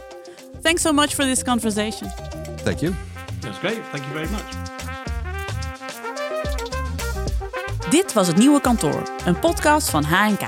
Thanks 0.62 0.83
so 0.83 0.92
much 0.92 1.14
for 1.14 1.25
this 1.25 1.42
conversation. 1.42 2.09
Thank 2.64 2.81
you. 2.81 2.94
That's 3.40 3.59
great. 3.59 3.83
Thank 3.90 4.05
you 4.05 4.12
very 4.12 4.29
much. 4.31 4.68
Dit 7.90 8.12
was 8.12 8.27
het 8.27 8.37
nieuwe 8.37 8.61
kantoor, 8.61 9.03
een 9.25 9.38
podcast 9.38 9.90
van 9.90 10.05
HNK. 10.05 10.42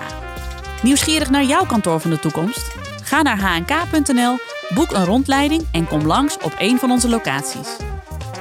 Nieuwsgierig 0.82 1.30
naar 1.30 1.44
jouw 1.44 1.66
kantoor 1.66 2.00
van 2.00 2.10
de 2.10 2.18
toekomst? 2.18 2.72
Ga 3.02 3.22
naar 3.22 3.38
hnk.nl, 3.38 4.36
boek 4.74 4.92
een 4.92 5.04
rondleiding 5.04 5.66
en 5.72 5.86
kom 5.86 6.06
langs 6.06 6.36
op 6.36 6.54
een 6.58 6.78
van 6.78 6.90
onze 6.90 7.08
locaties. 7.08 7.76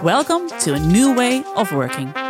Welcome 0.04 0.46
to 0.58 0.74
a 0.74 0.78
new 0.78 1.16
way 1.16 1.44
of 1.56 1.70
working. 1.70 2.21